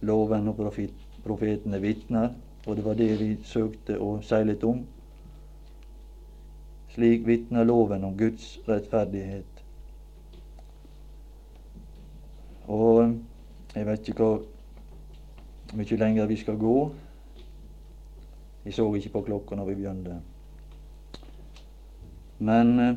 Loven 0.00 0.48
og 0.48 0.56
profetene 1.24 1.80
vitner, 1.80 2.30
og 2.66 2.76
det 2.76 2.84
var 2.84 2.94
det 2.94 3.20
vi 3.20 3.36
søkte 3.44 4.00
å 4.00 4.16
si 4.22 4.40
litt 4.44 4.64
om. 4.64 4.80
Slik 6.94 7.26
vitner 7.26 7.64
loven 7.64 8.04
om 8.04 8.16
Guds 8.18 8.58
rettferdighet. 8.68 9.55
Og 12.66 13.18
jeg 13.74 13.86
vet 13.86 14.08
ikke 14.08 14.22
hvor 14.22 14.42
mye 15.74 15.96
lenger 15.96 16.26
vi 16.26 16.36
skal 16.36 16.58
gå. 16.58 16.76
Jeg 18.64 18.74
så 18.74 18.86
ikke 18.94 19.08
på 19.14 19.20
klokka 19.20 19.54
når 19.54 19.64
vi 19.64 19.74
begynte. 19.74 20.20
Men 22.38 22.80
eh, 22.80 22.96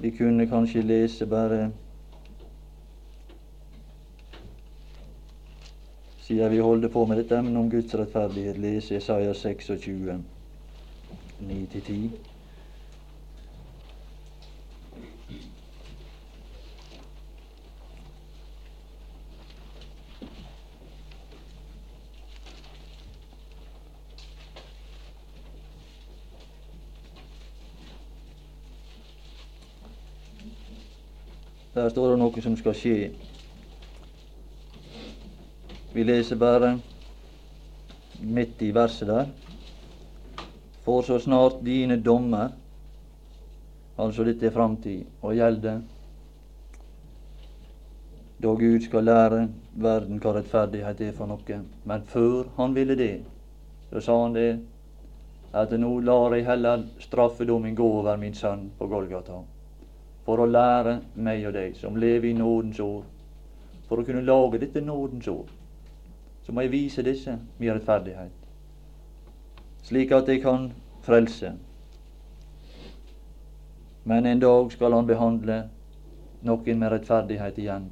vi 0.00 0.10
kunne 0.10 0.46
kanskje 0.46 0.82
lese 0.82 1.26
bare 1.26 1.72
Siden 6.22 6.50
vi 6.50 6.58
holder 6.58 6.88
på 6.88 7.04
med 7.06 7.16
dette 7.18 7.36
emnet 7.38 7.56
om 7.56 7.70
Guds 7.70 7.94
rettferdighet, 7.94 8.58
lese 8.58 8.96
Isaiah 8.96 9.34
26, 9.34 10.24
9-10. 11.40 12.31
Der 31.74 31.88
står 31.88 32.10
det 32.10 32.18
noe 32.20 32.42
som 32.44 32.56
skal 32.56 32.74
skje. 32.76 32.96
Vi 35.92 36.02
leser 36.04 36.36
bare 36.36 36.74
midt 38.20 38.60
i 38.62 38.68
verset 38.76 39.08
der. 39.08 39.30
For 40.84 41.00
så 41.06 41.16
snart 41.18 41.62
dine 41.64 41.96
dommer, 41.96 42.52
altså 43.98 44.24
dette 44.28 44.46
er 44.46 44.52
framtid, 44.52 45.06
og 45.22 45.36
gjelder 45.38 45.80
da 48.42 48.52
Gud 48.58 48.82
skal 48.82 49.06
lære 49.06 49.46
verden 49.72 50.20
hva 50.20 50.34
rettferdighet 50.36 51.00
er 51.06 51.16
for 51.16 51.30
noe. 51.30 51.58
Men 51.88 52.04
før 52.10 52.50
han 52.56 52.74
ville 52.74 52.98
det, 52.98 53.14
så 53.92 54.02
sa 54.02 54.18
han 54.24 54.36
det 54.36 54.50
at 55.56 55.72
nå 55.78 55.94
lar 56.04 56.34
jeg 56.34 56.48
heller 56.48 56.84
straffedommen 57.00 57.76
gå 57.78 57.88
over 58.00 58.16
min 58.20 58.34
sønn 58.34 58.68
på 58.78 58.88
Golgata 58.92 59.40
for 60.26 60.42
å 60.42 60.46
lære 60.46 61.00
meg 61.14 61.46
og 61.48 61.56
deg 61.56 61.74
som 61.78 61.96
lever 61.98 62.30
i 62.30 62.36
nådens 62.38 62.80
år. 62.80 63.02
For 63.88 64.00
å 64.00 64.06
kunne 64.06 64.24
lage 64.24 64.60
dette 64.62 64.80
nådens 64.80 65.28
år, 65.28 65.50
så 66.46 66.52
må 66.52 66.64
jeg 66.64 66.72
vise 66.72 67.04
disse 67.06 67.34
min 67.58 67.74
rettferdighet, 67.74 68.32
slik 69.86 70.14
at 70.16 70.30
jeg 70.30 70.42
kan 70.42 70.70
frelse. 71.02 71.52
Men 74.04 74.26
en 74.26 74.40
dag 74.42 74.72
skal 74.72 74.96
han 74.96 75.06
behandle 75.06 75.58
noen 76.42 76.78
med 76.78 76.90
rettferdighet 76.94 77.58
igjen. 77.58 77.90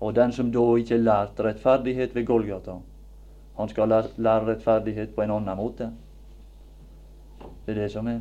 Og 0.00 0.14
den 0.14 0.32
som 0.32 0.50
da 0.52 0.64
ikke 0.78 0.98
lærte 0.98 1.42
lært 1.42 1.44
rettferdighet 1.46 2.14
ved 2.14 2.26
Golgata, 2.26 2.80
han 3.56 3.68
skal 3.70 3.92
lære 4.16 4.46
rettferdighet 4.48 5.14
på 5.14 5.22
en 5.22 5.36
annen 5.36 5.56
måte. 5.58 5.92
Det 7.66 7.76
er 7.76 7.84
det 7.84 7.92
som 7.92 8.08
er. 8.10 8.20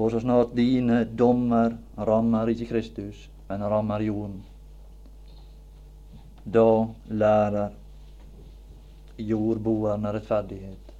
For 0.00 0.08
så 0.08 0.20
snart 0.20 0.54
dine 0.56 1.02
dommer 1.04 1.74
rammer 1.98 2.48
ikke 2.48 2.70
Kristus, 2.70 3.26
men 3.50 3.64
rammer 3.68 4.00
jorden, 4.00 4.38
da 6.44 6.86
lærer 7.10 7.74
jordboerne 9.18 10.14
rettferdighet. 10.16 10.94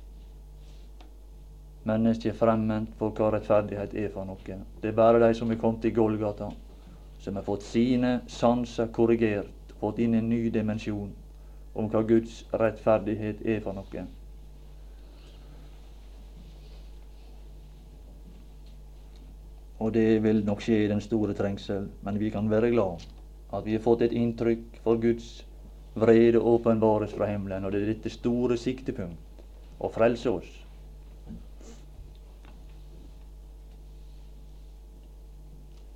Mennesket 1.89 2.35
er 2.35 2.39
fremmed 2.43 2.93
for 3.01 3.17
hva 3.17 3.31
rettferdighet 3.39 3.97
er 4.05 4.13
for 4.13 4.29
noe. 4.29 4.61
Det 4.83 4.93
er 4.93 5.01
bare 5.01 5.25
de 5.25 5.33
som 5.41 5.49
er 5.49 5.63
kommet 5.65 5.81
til 5.87 5.97
Golgata, 5.97 6.53
som 7.25 7.41
har 7.41 7.49
fått 7.49 7.65
sine 7.65 8.19
sanser 8.29 8.93
korrigert, 8.93 9.73
fått 9.81 10.05
inn 10.05 10.21
en 10.21 10.29
ny 10.29 10.51
dimensjon 10.53 11.17
om 11.73 11.89
hva 11.89 12.05
Guds 12.05 12.43
rettferdighet 12.53 13.41
er 13.49 13.65
for 13.65 13.81
noe. 13.81 14.11
Og 19.81 19.95
det 19.95 20.23
vil 20.23 20.45
nok 20.45 20.61
skje 20.61 20.85
i 20.85 20.89
den 20.91 21.01
store 21.01 21.35
trengsel, 21.35 21.89
men 22.05 22.19
vi 22.21 22.31
kan 22.31 22.51
være 22.51 22.71
glad 22.75 23.07
at 23.53 23.65
vi 23.67 23.73
har 23.73 23.83
fått 23.83 24.03
et 24.07 24.13
inntrykk 24.15 24.77
for 24.85 25.01
Guds 25.01 25.41
vrede 25.99 26.39
åpenbares 26.39 27.15
fra 27.17 27.27
himmelen, 27.27 27.65
og 27.65 27.73
det 27.73 27.83
er 27.83 27.95
dette 27.95 28.13
store 28.13 28.59
siktepunkt 28.61 29.41
å 29.81 29.89
frelse 29.91 30.31
oss. 30.31 30.51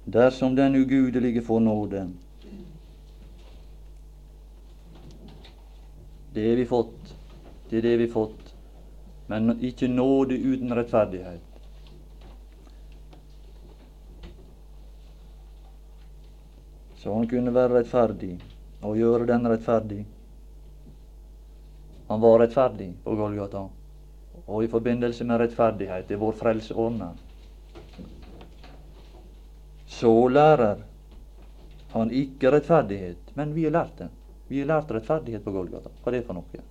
Dersom 0.05 0.57
den 0.57 0.77
ugudelige 0.77 1.43
får 1.45 1.61
nåde, 1.61 2.09
det 6.35 6.51
er 6.51 6.57
vi 6.57 6.67
fått, 6.69 7.15
det 7.71 7.79
er 7.79 7.89
det 7.89 7.99
vi 8.03 8.11
fått, 8.13 8.55
men 9.29 9.57
ikke 9.65 9.89
nåde 9.89 10.37
uten 10.37 10.75
rettferdighet. 10.77 11.44
Så 17.05 17.13
han 17.13 17.27
kunne 17.29 17.53
være 17.53 17.83
rettferdig 17.83 18.39
og 18.81 18.97
gjøre 18.97 19.27
den 19.29 19.45
rettferdig. 19.45 19.99
Han 22.09 22.21
var 22.23 22.39
rettferdig 22.41 22.87
på 23.05 23.17
Golgata, 23.19 23.67
og 24.47 24.65
i 24.65 24.71
forbindelse 24.73 25.25
med 25.29 25.43
rettferdighet 25.43 26.11
er 26.11 26.21
vår 26.23 26.33
frelse. 26.39 26.73
Så 29.99 30.15
lærer 30.33 30.81
han 31.93 32.11
ikke 32.23 32.55
rettferdighet, 32.57 33.37
men 33.37 33.53
vi 33.55 33.69
har 33.69 33.77
lært 33.77 33.99
det. 33.99 34.09
Vi 34.49 34.63
har 34.63 34.73
lært 34.73 34.97
rettferdighet 34.97 35.45
på 35.45 35.53
Golgata. 35.53 35.93
Hva 36.01 36.13
det 36.17 36.23
er 36.23 36.27
for 36.31 36.41
noe? 36.41 36.65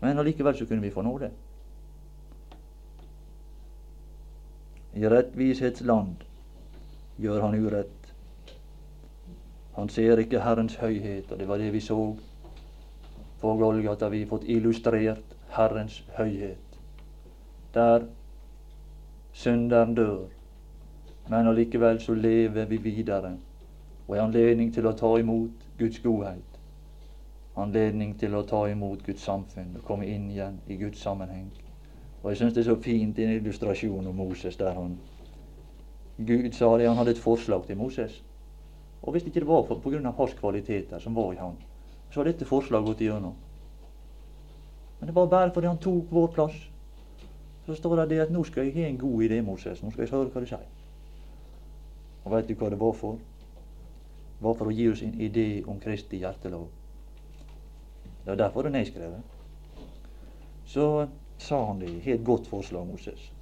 Men 0.00 0.24
allikevel 0.24 0.56
så 0.56 0.64
kunne 0.64 0.88
vi 0.88 0.94
få 0.94 1.04
nåde. 1.04 1.28
I 4.96 5.04
rettvishetsland 5.04 6.24
gjør 7.20 7.44
han 7.44 7.60
urett. 7.60 7.97
Han 9.78 9.88
ser 9.88 10.18
ikke 10.18 10.40
Herrens 10.42 10.74
høyhet, 10.74 11.32
og 11.32 11.38
det 11.38 11.48
var 11.48 11.56
det 11.58 11.72
vi 11.72 11.80
så 11.80 12.16
på 13.40 13.56
Golgata. 13.56 14.08
Vi 14.08 14.24
har 14.24 14.26
fått 14.26 14.48
illustrert 14.50 15.36
Herrens 15.54 16.00
høyhet. 16.16 16.78
Der 17.74 18.08
synderen 19.32 19.94
dør, 19.94 20.24
men 21.28 21.46
allikevel 21.46 22.00
så 22.00 22.14
lever 22.14 22.64
vi 22.64 22.76
videre 22.76 23.36
og 24.08 24.16
har 24.16 24.24
anledning 24.24 24.74
til 24.74 24.86
å 24.88 24.96
ta 24.98 25.12
imot 25.20 25.66
Guds 25.78 26.02
godhet. 26.02 26.58
Anledning 27.56 28.16
til 28.18 28.34
å 28.34 28.42
ta 28.42 28.64
imot 28.70 29.06
Guds 29.06 29.22
samfunn 29.22 29.76
og 29.76 29.84
komme 29.86 30.08
inn 30.10 30.30
igjen 30.30 30.58
i 30.66 30.78
Guds 30.80 31.02
sammenheng. 31.04 31.52
Og 32.22 32.32
jeg 32.32 32.40
syns 32.40 32.56
det 32.56 32.64
er 32.64 32.72
så 32.72 32.80
fint 32.82 33.18
i 33.18 33.28
en 33.28 33.36
illustrasjon 33.36 34.06
om 34.06 34.16
Moses 34.16 34.56
der 34.56 34.74
han 34.74 34.98
Gud 36.18 36.50
sa 36.52 36.72
det, 36.78 36.88
han 36.88 36.96
hadde 36.98 37.14
et 37.14 37.22
forslag 37.22 37.66
til 37.66 37.78
Moses. 37.78 38.24
Og 39.02 39.12
hvis 39.12 39.26
ikke 39.26 39.40
det 39.40 39.48
var 39.48 39.62
for, 39.68 39.94
av 39.94 40.16
hans 40.16 40.34
kvaliteter 40.34 40.98
som 40.98 41.14
var 41.14 41.32
i 41.32 41.38
han, 41.40 41.56
så 42.10 42.20
har 42.20 42.30
dette 42.30 42.48
forslaget 42.48 42.86
gått 42.86 43.04
igjennom. 43.04 43.36
Men 44.98 45.06
det 45.06 45.14
var 45.14 45.26
bare 45.26 45.52
fordi 45.54 45.66
han 45.70 45.78
tok 45.78 46.10
vår 46.10 46.28
plass. 46.34 46.56
Så 47.66 47.74
står 47.74 48.06
det 48.08 48.20
at 48.22 48.32
nå 48.32 48.42
skal 48.44 48.66
jeg 48.66 48.74
ha 48.74 48.88
en 48.88 48.98
god 48.98 49.22
idé, 49.22 49.40
Moses. 49.44 49.82
Nå 49.82 49.90
skal 49.92 50.06
jeg 50.06 50.12
høre 50.12 50.32
hva 50.32 50.42
du 50.42 50.48
sier. 50.48 50.66
Og 52.24 52.32
vet 52.32 52.48
du 52.48 52.54
hva 52.58 52.70
det 52.72 52.80
var 52.80 52.96
for? 52.96 53.20
Det 54.38 54.44
var 54.46 54.56
for 54.58 54.70
å 54.70 54.74
gi 54.74 54.88
oss 54.90 55.02
en 55.02 55.14
idé 55.20 55.48
om 55.68 55.78
Kristi 55.82 56.20
hjertelov. 56.22 56.68
Det 58.24 58.32
er 58.32 58.40
derfor 58.40 58.64
det 58.64 58.72
er 58.72 58.78
nedskrevet. 58.78 59.36
Så 60.68 61.08
sa 61.38 61.60
han 61.66 61.80
det. 61.80 61.90
i 62.04 62.12
et 62.12 62.24
godt 62.24 62.46
forslag, 62.46 62.86
Moses. 62.86 63.32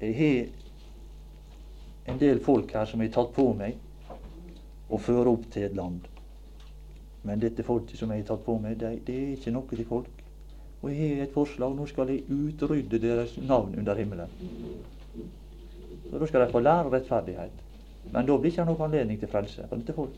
Jeg 0.00 0.16
har 0.18 0.61
en 2.04 2.18
del 2.18 2.40
folk 2.42 2.72
her 2.74 2.88
som 2.88 3.00
har 3.00 3.12
tatt 3.14 3.30
på 3.36 3.46
meg 3.56 3.78
å 4.92 4.98
føre 5.00 5.32
opp 5.32 5.46
til 5.52 5.68
et 5.68 5.76
land. 5.76 6.08
Men 7.22 7.40
dette 7.40 7.62
folket 7.62 7.98
som 7.98 8.10
jeg 8.10 8.24
har 8.24 8.32
tatt 8.32 8.44
på 8.44 8.58
meg, 8.58 8.76
det, 8.80 8.96
det 9.06 9.14
er 9.14 9.34
ikke 9.36 9.54
noe 9.54 9.70
til 9.70 9.86
folk. 9.88 10.22
Og 10.82 10.90
jeg 10.90 11.16
har 11.16 11.26
et 11.26 11.34
forslag. 11.34 11.74
Nå 11.78 11.86
skal 11.86 12.10
jeg 12.10 12.24
utrydde 12.26 12.98
deres 13.02 13.36
navn 13.38 13.76
under 13.78 13.98
himmelen. 13.98 14.32
Så 16.10 16.18
Da 16.18 16.26
skal 16.26 16.42
de 16.42 16.52
få 16.52 16.60
lære 16.60 16.90
rettferdighet. 16.90 17.60
Men 18.10 18.26
da 18.26 18.36
blir 18.36 18.50
ikke 18.50 18.66
noen 18.66 18.82
anledning 18.88 19.20
til 19.20 19.30
frelse 19.30 19.68
for 19.68 19.78
dette 19.78 19.94
folk. 19.94 20.16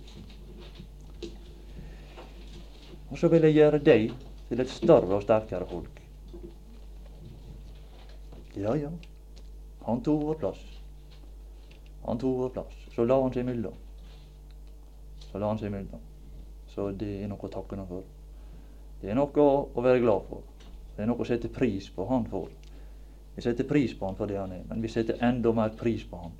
Og 3.12 3.18
så 3.20 3.28
vil 3.28 3.45
jeg 3.47 3.59
gjøre 3.61 3.82
deg 3.85 4.14
til 4.49 4.64
et 4.64 4.72
større 4.72 5.18
og 5.18 5.22
sterkere 5.22 5.68
folk. 5.68 6.01
Ja, 8.57 8.72
ja. 8.78 8.89
Han 9.85 10.01
tok 10.03 10.24
vår 10.24 10.41
plass. 10.41 10.73
Han 12.05 12.18
tok 12.20 12.38
vår 12.38 12.52
plass. 12.57 12.80
Så 12.94 13.05
la 13.05 13.20
han 13.20 13.32
seg 13.32 13.44
imellom. 13.44 13.76
Så 15.30 15.40
la 15.40 15.48
han 15.48 15.61
seg 15.61 15.72
imellom. 15.72 16.02
Så 16.74 16.90
det 16.98 17.11
er 17.22 17.30
noe 17.30 17.46
å 17.46 17.52
takke 17.52 17.78
ham 17.78 17.88
for. 17.88 18.05
Det 19.00 19.11
er 19.11 19.18
noe 19.18 19.46
å 19.74 19.84
være 19.84 20.02
glad 20.02 20.28
for. 20.28 20.44
Det 20.94 21.02
er 21.02 21.11
noe 21.11 21.20
å 21.20 21.28
sette 21.28 21.50
pris 21.52 21.88
på 21.90 22.07
han 22.09 22.26
for. 22.30 22.50
Vi 23.34 23.42
setter 23.42 23.66
pris 23.66 23.94
på 23.98 24.07
han 24.07 24.16
for 24.18 24.30
det 24.30 24.38
han 24.38 24.52
er, 24.55 24.62
men 24.68 24.82
vi 24.82 24.90
setter 24.92 25.18
enda 25.26 25.50
mer 25.52 25.74
pris 25.78 26.05
på 26.07 26.20
han 26.20 26.34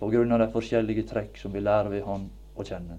på 0.00 0.08
grunn 0.08 0.32
av 0.32 0.40
de 0.40 0.46
forskjellige 0.48 1.04
trekk 1.10 1.36
som 1.36 1.52
vi 1.52 1.60
lærer 1.60 1.92
ved 1.92 2.06
han 2.06 2.22
å 2.56 2.64
kjenne. 2.64 2.96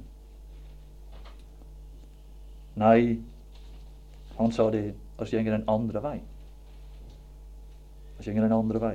Nei, 2.78 3.18
han 4.38 4.54
sa 4.54 4.68
det, 4.74 4.84
oss 5.18 5.34
går 5.34 5.50
den 5.50 5.66
andre 5.70 6.04
vei. 6.04 6.20
Oss 8.20 8.30
går 8.30 8.46
den 8.46 8.54
andre 8.54 8.84
vei. 8.84 8.94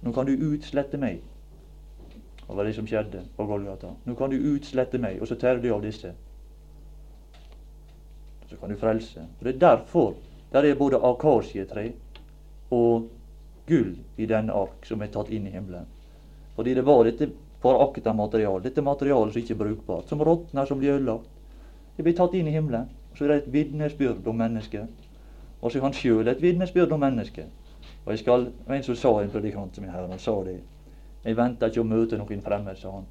Nå 0.00 0.14
kan 0.16 0.26
du 0.26 0.32
utslette 0.32 0.96
meg 0.98 1.20
var 2.48 2.64
det 2.64 2.74
som 2.74 2.86
skjedde 2.86 3.22
på 3.36 3.46
Golgata. 3.46 3.94
Nå 4.04 4.14
kan 4.14 4.30
du 4.30 4.36
utslette 4.36 4.98
meg, 4.98 5.20
og 5.22 5.28
så 5.28 5.36
tar 5.40 5.60
du 5.62 5.70
av 5.72 5.82
disse. 5.82 6.12
Så 8.50 8.56
kan 8.60 8.70
du 8.70 8.76
frelse. 8.76 9.20
Og 9.38 9.44
Det 9.44 9.54
er 9.54 9.58
derfor 9.58 10.14
der 10.52 10.64
er 10.64 10.74
både 10.74 11.00
akasietre 11.00 11.92
og 12.70 13.08
gull 13.66 13.94
i 14.16 14.26
denne 14.26 14.52
ark 14.52 14.84
som 14.84 15.02
er 15.02 15.12
tatt 15.12 15.30
inn 15.30 15.46
i 15.46 15.52
himmelen. 15.54 15.86
Fordi 16.56 16.74
det 16.74 16.84
var 16.84 17.04
dette 17.04 17.30
forakta 17.62 18.12
materialet, 18.12 18.64
dette 18.64 18.82
materialet 18.82 19.32
som 19.32 19.42
ikke 19.42 19.54
er 19.54 19.62
brukbart, 19.62 20.08
som 20.08 20.20
råtner, 20.20 20.66
som 20.66 20.78
blir 20.78 20.98
ødelagt. 20.98 21.30
Det 21.96 22.02
blir 22.02 22.16
tatt 22.16 22.34
inn 22.34 22.48
i 22.48 22.52
himmelen. 22.52 22.90
Og 23.12 23.18
så 23.18 23.24
er 23.24 23.28
det 23.28 23.36
et 23.36 23.52
vitnesbyrd 23.52 24.26
om 24.26 24.36
mennesket. 24.36 25.08
Og 25.62 25.70
så 25.70 25.78
er 25.78 25.82
han 25.86 25.96
sjøl 25.96 26.28
et 26.28 26.42
vitnesbyrd 26.42 26.92
om 26.92 27.00
mennesket. 27.00 27.48
Og 28.04 28.12
jeg 28.12 28.18
skal, 28.18 28.46
En 28.68 28.82
som 28.82 28.96
sa 28.96 29.22
en 29.22 29.30
predikant 29.30 29.74
som 29.74 29.84
er 29.84 29.90
her, 29.90 30.08
han 30.08 30.18
sa 30.18 30.42
det 30.44 30.60
jeg 31.24 31.36
venter 31.36 31.70
ikke 31.70 31.82
å 31.82 31.86
møte 31.86 32.18
noen 32.18 32.42
fremmed, 32.42 32.78
sa 32.78 32.96
han. 32.96 33.06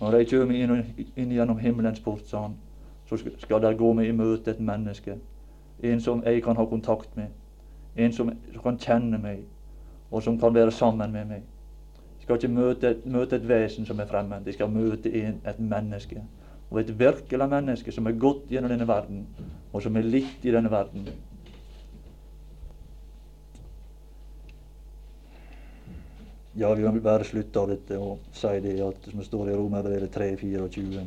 Når 0.00 0.16
jeg 0.18 0.30
kommer 0.32 0.58
inn, 0.58 1.06
inn 1.14 1.34
gjennom 1.36 1.60
himmelens 1.62 2.00
port, 2.02 2.24
sa 2.26 2.46
han, 2.48 2.56
så 3.06 3.18
skal 3.38 3.62
der 3.62 3.78
gå 3.78 3.92
meg 3.94 4.08
i 4.08 4.16
møte 4.16 4.50
et 4.50 4.60
menneske. 4.60 5.18
En 5.82 6.00
som 6.00 6.22
jeg 6.26 6.42
kan 6.42 6.56
ha 6.56 6.66
kontakt 6.66 7.16
med. 7.16 7.30
En 7.96 8.12
som, 8.12 8.30
som 8.52 8.62
kan 8.62 8.78
kjenne 8.80 9.18
meg, 9.22 9.44
og 10.10 10.22
som 10.22 10.38
kan 10.40 10.54
være 10.54 10.72
sammen 10.74 11.12
med 11.12 11.28
meg. 11.28 11.42
Jeg 12.18 12.26
skal 12.26 12.38
ikke 12.38 12.54
møte, 12.54 12.94
møte 13.04 13.36
et 13.36 13.48
vesen 13.48 13.86
som 13.86 14.00
er 14.00 14.10
fremmed. 14.10 14.46
Jeg 14.46 14.54
skal 14.54 14.70
møte 14.70 15.10
en, 15.22 15.40
et 15.46 15.58
menneske. 15.58 16.22
Og 16.70 16.80
et 16.80 16.92
virkelig 16.98 17.48
menneske 17.50 17.92
som 17.92 18.06
er 18.06 18.18
gått 18.18 18.50
gjennom 18.50 18.70
denne 18.72 18.88
verden, 18.88 19.26
og 19.72 19.82
som 19.82 19.96
er 19.96 20.06
litt 20.06 20.44
i 20.46 20.54
denne 20.54 20.70
verden. 20.72 21.08
Ja, 26.54 26.74
vi 26.74 26.82
kan 26.82 27.00
bare 27.00 27.24
slutte 27.24 27.60
av 27.60 27.70
dette 27.70 27.96
og 27.96 28.26
si 28.36 28.58
det 28.60 28.74
at 28.84 29.06
som 29.08 29.20
det 29.22 29.24
står 29.24 29.48
i 29.48 29.54
Romerbrevet 29.56 30.12
3.24. 30.12 31.04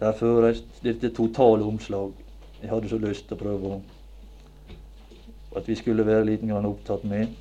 Der 0.00 0.12
føres 0.12 0.60
dette 0.84 1.08
totale 1.16 1.64
omslag. 1.64 2.12
Jeg 2.60 2.68
hadde 2.68 2.90
så 2.90 2.98
lyst 3.00 3.24
til 3.30 3.38
å 3.38 3.40
prøve 3.40 3.80
at 5.56 5.68
vi 5.68 5.78
skulle 5.80 6.04
være 6.04 6.28
litt 6.28 6.44
opptatt 6.52 7.08
med, 7.08 7.32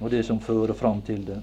og 0.00 0.10
det 0.10 0.24
som 0.24 0.40
fører 0.40 0.72
fram 0.72 1.02
til 1.02 1.26
det. 1.26 1.42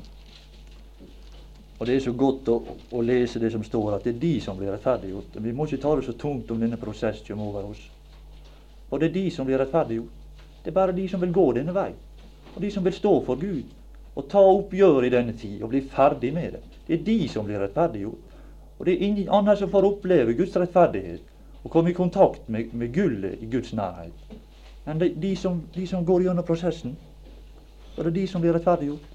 Og 1.80 1.88
Det 1.88 1.95
er 1.95 1.99
så 1.99 2.13
godt 2.13 2.49
å, 2.49 2.61
å, 2.91 3.01
lese 3.01 3.39
det 3.39 3.51
som 3.51 3.63
står, 3.63 3.95
at 3.95 4.03
det 4.03 4.15
er 4.15 4.19
de 4.19 4.36
som 4.41 4.57
blir 4.57 4.72
rettferdiggjort. 4.72 5.38
Vi 5.38 5.53
må 5.53 5.65
ikke 5.65 5.82
ta 5.82 5.95
det 5.95 6.05
så 6.05 6.13
tungt 6.13 6.51
om 6.51 6.59
denne 6.59 6.78
prosessen 6.78 7.26
kommer 7.28 7.45
over 7.45 7.69
oss. 7.69 7.89
Og 8.89 8.99
det 8.99 9.09
er 9.09 9.13
de 9.13 9.30
som 9.32 9.45
blir 9.45 9.61
rettferdiggjort. 9.61 10.09
Det 10.63 10.69
er 10.69 10.74
bare 10.74 10.93
de 10.97 11.07
som 11.09 11.22
vil 11.22 11.34
gå 11.34 11.51
denne 11.53 11.74
vei 11.74 11.91
og 12.55 12.61
de 12.61 12.71
som 12.71 12.83
vil 12.85 12.93
stå 12.93 13.13
for 13.25 13.39
Gud 13.39 13.63
og 14.15 14.27
ta 14.29 14.41
oppgjør 14.43 15.05
i 15.07 15.13
denne 15.13 15.33
tid 15.37 15.61
og 15.63 15.71
bli 15.71 15.81
ferdig 15.87 16.33
med 16.35 16.57
det. 16.57 16.63
Det 16.87 16.99
er 16.99 17.05
de 17.05 17.27
som 17.31 17.45
blir 17.47 17.61
rettferdiggjort. 17.63 18.31
Og 18.79 18.85
det 18.85 18.93
er 18.93 19.05
ingen 19.07 19.29
andre 19.29 19.55
som 19.57 19.69
får 19.69 19.87
oppleve 19.87 20.33
Guds 20.33 20.55
rettferdighet 20.57 21.21
og 21.63 21.71
komme 21.71 21.91
i 21.91 21.93
kontakt 21.93 22.49
med, 22.49 22.73
med 22.73 22.93
gullet 22.93 23.37
i 23.41 23.45
Guds 23.45 23.73
nærhet, 23.77 24.35
enn 24.89 24.99
de, 24.99 25.11
de, 25.21 25.35
som, 25.37 25.61
de 25.75 25.85
som 25.87 26.05
går 26.05 26.25
gjennom 26.25 26.45
prosessen. 26.45 26.95
Og 27.95 27.99
det 28.03 28.09
er 28.09 28.15
de 28.15 28.27
som 28.27 28.41
blir 28.41 28.55
rettferdiggjort. 28.57 29.05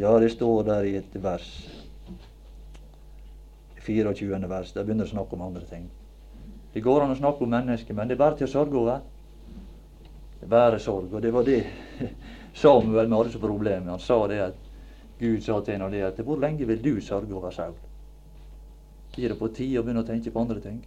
Ja, 0.00 0.12
det 0.20 0.30
står 0.32 0.62
der 0.68 0.86
i 0.88 0.94
et 0.96 1.16
vers, 1.22 1.48
24. 3.80 4.48
vers, 4.48 4.72
der 4.72 4.84
begynner 4.84 5.04
det 5.04 5.10
å 5.10 5.16
snakke 5.16 5.36
om 5.36 5.48
andre 5.48 5.64
ting. 5.68 5.88
Det 6.72 6.80
går 6.80 7.02
an 7.02 7.14
å 7.14 7.18
snakke 7.18 7.44
om 7.44 7.50
mennesker, 7.50 7.94
men 7.94 8.08
det 8.08 8.14
er 8.14 8.22
bare 8.22 8.38
til 8.38 8.46
å 8.46 8.52
sørge 8.52 8.78
over. 8.78 9.00
Det 10.38 10.46
er 10.46 10.52
bare 10.52 10.78
sorg. 10.80 11.12
Og 11.12 11.22
det 11.22 11.32
var 11.34 11.46
det 11.46 11.64
Samuel 12.62 13.08
med 13.08 13.18
hadde 13.18 13.32
som 13.34 13.42
problem. 13.42 13.88
Han 13.90 14.02
sa 14.02 14.20
det 14.30 14.40
at 14.44 14.68
Gud 15.20 15.42
sa 15.44 15.58
til 15.60 15.76
henne 15.76 15.90
det 15.92 16.04
at 16.06 16.20
hvor 16.24 16.40
lenge 16.40 16.66
vil 16.68 16.82
du 16.84 17.00
sørge 17.04 17.34
over 17.34 17.50
Saul? 17.52 17.74
Blir 19.14 19.32
det 19.32 19.38
på 19.40 19.50
tide 19.52 19.80
å 19.80 19.84
begynne 19.84 20.04
å 20.04 20.08
tenke 20.08 20.30
på 20.32 20.40
andre 20.40 20.62
ting? 20.64 20.78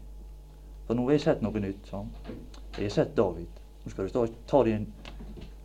For 0.88 0.98
nå 0.98 1.06
har 1.08 1.18
jeg 1.18 1.26
sett 1.28 1.44
noe 1.44 1.62
nytt. 1.62 1.84
Sånn. 1.92 2.10
Jeg 2.78 2.88
har 2.88 2.96
sett 2.96 3.14
David. 3.18 3.62
Nå 3.84 3.92
skal 3.92 4.08
du 4.08 4.16
ta, 4.16 4.24
ta 4.48 4.64
din, 4.64 4.88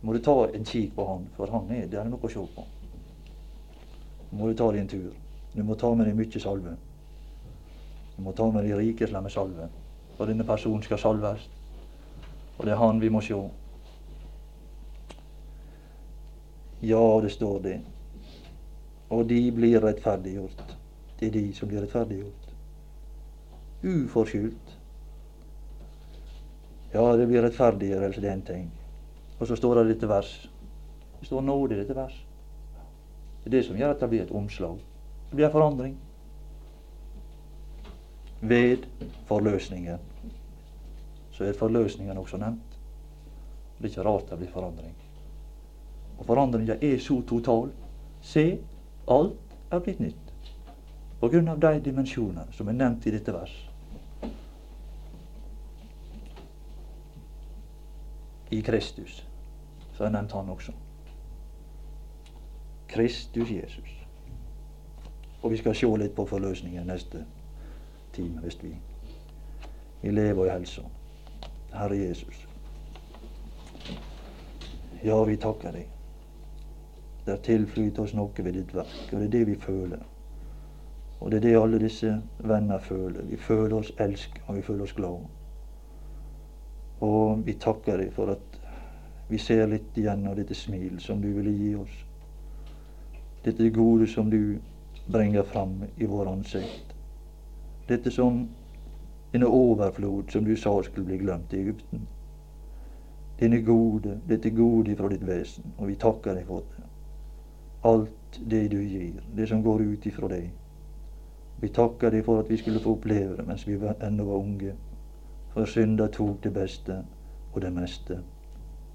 må 0.03 0.13
du 0.13 0.19
ta 0.23 0.35
en 0.53 0.67
kikk 0.67 0.93
på 0.95 1.05
han, 1.07 1.25
for 1.37 1.51
han 1.51 1.71
er, 1.71 1.87
det 1.87 1.99
er 1.99 2.07
noe 2.11 2.19
å 2.23 2.31
se 2.31 2.43
på. 2.55 2.65
Nå 4.29 4.39
må 4.39 4.51
du 4.51 4.59
ta 4.59 4.69
en 4.75 4.91
tur. 4.91 5.09
Du 5.55 5.63
må 5.65 5.75
ta 5.79 5.89
med 5.95 6.07
deg 6.07 6.19
mye 6.19 6.41
salve. 6.43 6.75
Du 8.15 8.23
må 8.23 8.35
ta 8.35 8.51
med 8.51 8.67
deg 8.67 8.77
rikesla 8.77 9.23
med 9.23 9.33
salve. 9.33 9.69
For 10.19 10.27
denne 10.27 10.43
personen 10.43 10.81
skal 10.83 10.99
salves. 10.99 11.45
Og 12.57 12.65
det 12.67 12.73
er 12.73 12.81
han 12.81 12.97
vi 12.99 13.09
må 13.09 13.21
se. 13.23 13.37
Ja, 16.83 17.19
det 17.23 17.31
står 17.31 17.59
det. 17.63 17.77
Og 19.09 19.29
de 19.29 19.37
blir 19.55 19.79
rettferdiggjort. 19.79 20.75
Det 21.19 21.27
er 21.27 21.31
de 21.31 21.53
som 21.55 21.71
blir 21.71 21.85
rettferdiggjort. 21.85 22.51
Uforskyldt. 23.83 24.75
Ja, 26.93 27.15
det 27.15 27.29
blir 27.31 27.47
rettferdiggjørelse, 27.47 28.21
det 28.21 28.29
er 28.29 28.33
en 28.33 28.45
ting. 28.51 28.67
Og 29.39 29.47
så 29.47 29.55
står 29.55 29.79
det 29.79 29.87
dette 29.93 30.11
vers. 30.11 30.49
Det 31.19 31.31
står 31.31 31.47
nåde 31.47 31.77
i 31.77 31.79
dette 31.79 31.95
vers. 31.95 32.25
Det 33.39 33.53
er 33.53 33.57
det 33.57 33.65
som 33.65 33.79
gjør 33.79 33.95
at 33.95 34.03
det 34.03 34.09
blir 34.11 34.27
et 34.27 34.35
omslag. 34.35 34.83
Det 35.29 35.39
blir 35.39 35.47
en 35.47 35.55
forandring. 35.55 35.97
Ved 38.41 38.87
forløsningen. 39.31 40.08
Så 41.39 41.45
er 41.45 41.53
forløsningen 41.53 42.17
også 42.17 42.37
nevnt. 42.37 42.73
Det 43.77 43.85
er 43.85 43.89
ikke 43.89 44.03
rart 44.03 44.29
det 44.29 44.37
blir 44.37 44.49
forandring. 44.51 44.95
Og 46.17 46.25
forandringa 46.25 46.75
er 46.81 46.97
så 46.99 47.21
total. 47.21 47.69
Se, 48.21 48.59
alt 49.07 49.55
er 49.71 49.79
blitt 49.79 50.01
nytt. 50.03 50.51
På 51.21 51.29
grunn 51.31 51.47
av 51.47 51.61
de 51.63 51.79
dimensjoner 51.85 52.51
som 52.51 52.67
er 52.67 52.75
nevnt 52.75 53.07
i 53.07 53.15
dette 53.15 53.31
vers. 53.31 53.55
I 58.51 58.59
Kristus, 58.59 59.23
så 59.95 60.09
er 60.09 60.15
nevnt 60.19 60.35
han 60.35 60.51
også. 60.51 60.75
Kristus 62.91 63.55
Jesus. 63.61 63.97
Og 65.41 65.55
vi 65.55 65.63
skal 65.63 65.75
se 65.75 65.95
litt 66.03 66.19
på 66.19 66.27
forløsningen 66.27 66.91
neste 66.91 67.23
time, 68.11 68.43
hvis 68.43 68.59
vi 68.59 68.75
i 70.03 70.11
lever 70.11 70.51
i 70.51 70.57
helse. 70.57 70.98
Herre 71.71 71.97
Jesus. 71.97 72.45
Ja, 75.03 75.23
vi 75.23 75.37
takker 75.37 75.71
deg. 75.71 75.87
Det 77.25 77.41
tilflyter 77.45 78.03
oss 78.03 78.15
noe 78.17 78.43
ved 78.43 78.55
ditt 78.57 78.73
verk, 78.73 79.13
og 79.13 79.19
det 79.19 79.27
er 79.27 79.35
det 79.37 79.43
vi 79.47 79.55
føler. 79.55 80.01
Og 81.19 81.31
det 81.31 81.37
er 81.37 81.45
det 81.45 81.55
alle 81.59 81.79
disse 81.79 82.13
venner 82.39 82.79
føler. 82.79 83.27
Vi 83.27 83.37
føler 83.37 83.75
oss 83.77 83.91
elsket, 83.99 84.41
og 84.47 84.55
vi 84.55 84.61
føler 84.61 84.83
oss 84.83 84.95
glade. 84.97 85.27
Og 87.05 87.45
vi 87.45 87.55
takker 87.59 87.99
deg 88.01 88.13
for 88.15 88.31
at 88.33 88.59
vi 89.29 89.37
ser 89.37 89.67
litt 89.69 89.97
igjen 89.99 90.25
av 90.27 90.39
dette 90.39 90.55
smil 90.57 90.97
som 91.03 91.21
du 91.21 91.29
ville 91.35 91.53
gi 91.53 91.73
oss. 91.77 91.97
Dette 93.45 93.69
gode 93.75 94.07
som 94.07 94.29
du 94.31 94.57
bringer 95.11 95.43
fram 95.43 95.83
i 95.97 96.07
vår 96.09 96.31
ansikt. 96.31 96.95
Dette 97.87 98.11
som 98.11 98.47
denne 99.31 99.47
overflod 99.47 100.31
som 100.31 100.45
du 100.45 100.55
sa 100.55 100.81
skulle 100.83 101.05
bli 101.05 101.17
glemt 101.17 101.53
i 101.53 101.61
Egypten. 101.61 102.07
Dine 103.39 103.61
gode, 103.61 104.19
dette 104.27 104.49
gode 104.49 104.95
fra 104.95 105.09
ditt 105.09 105.27
vesen, 105.27 105.73
og 105.77 105.87
vi 105.87 105.95
takker 105.95 106.35
deg 106.35 106.47
for 106.47 106.65
det. 106.75 106.87
Alt 107.83 108.41
det 108.51 108.65
du 108.71 108.81
gir, 108.81 109.21
det 109.35 109.47
som 109.49 109.63
går 109.63 109.81
ut 109.81 110.05
ifra 110.05 110.27
deg. 110.27 110.49
Vi 111.61 111.69
takker 111.75 112.11
deg 112.11 112.25
for 112.25 112.43
at 112.43 112.49
vi 112.49 112.57
skulle 112.57 112.83
få 112.83 112.97
oppleve 112.97 113.37
det 113.37 113.47
mens 113.47 113.67
vi 113.67 113.79
ennå 113.79 114.27
var 114.27 114.43
unge. 114.43 114.75
For 115.53 115.65
synda 115.65 116.07
tok 116.07 116.43
det 116.43 116.53
beste 116.53 117.01
og 117.53 117.61
det 117.61 117.73
meste. 117.73 118.21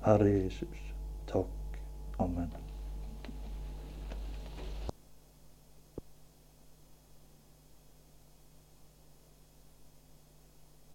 Herre 0.04 0.28
Jesus, 0.28 0.92
takk. 1.26 1.80
Amen. 2.18 2.63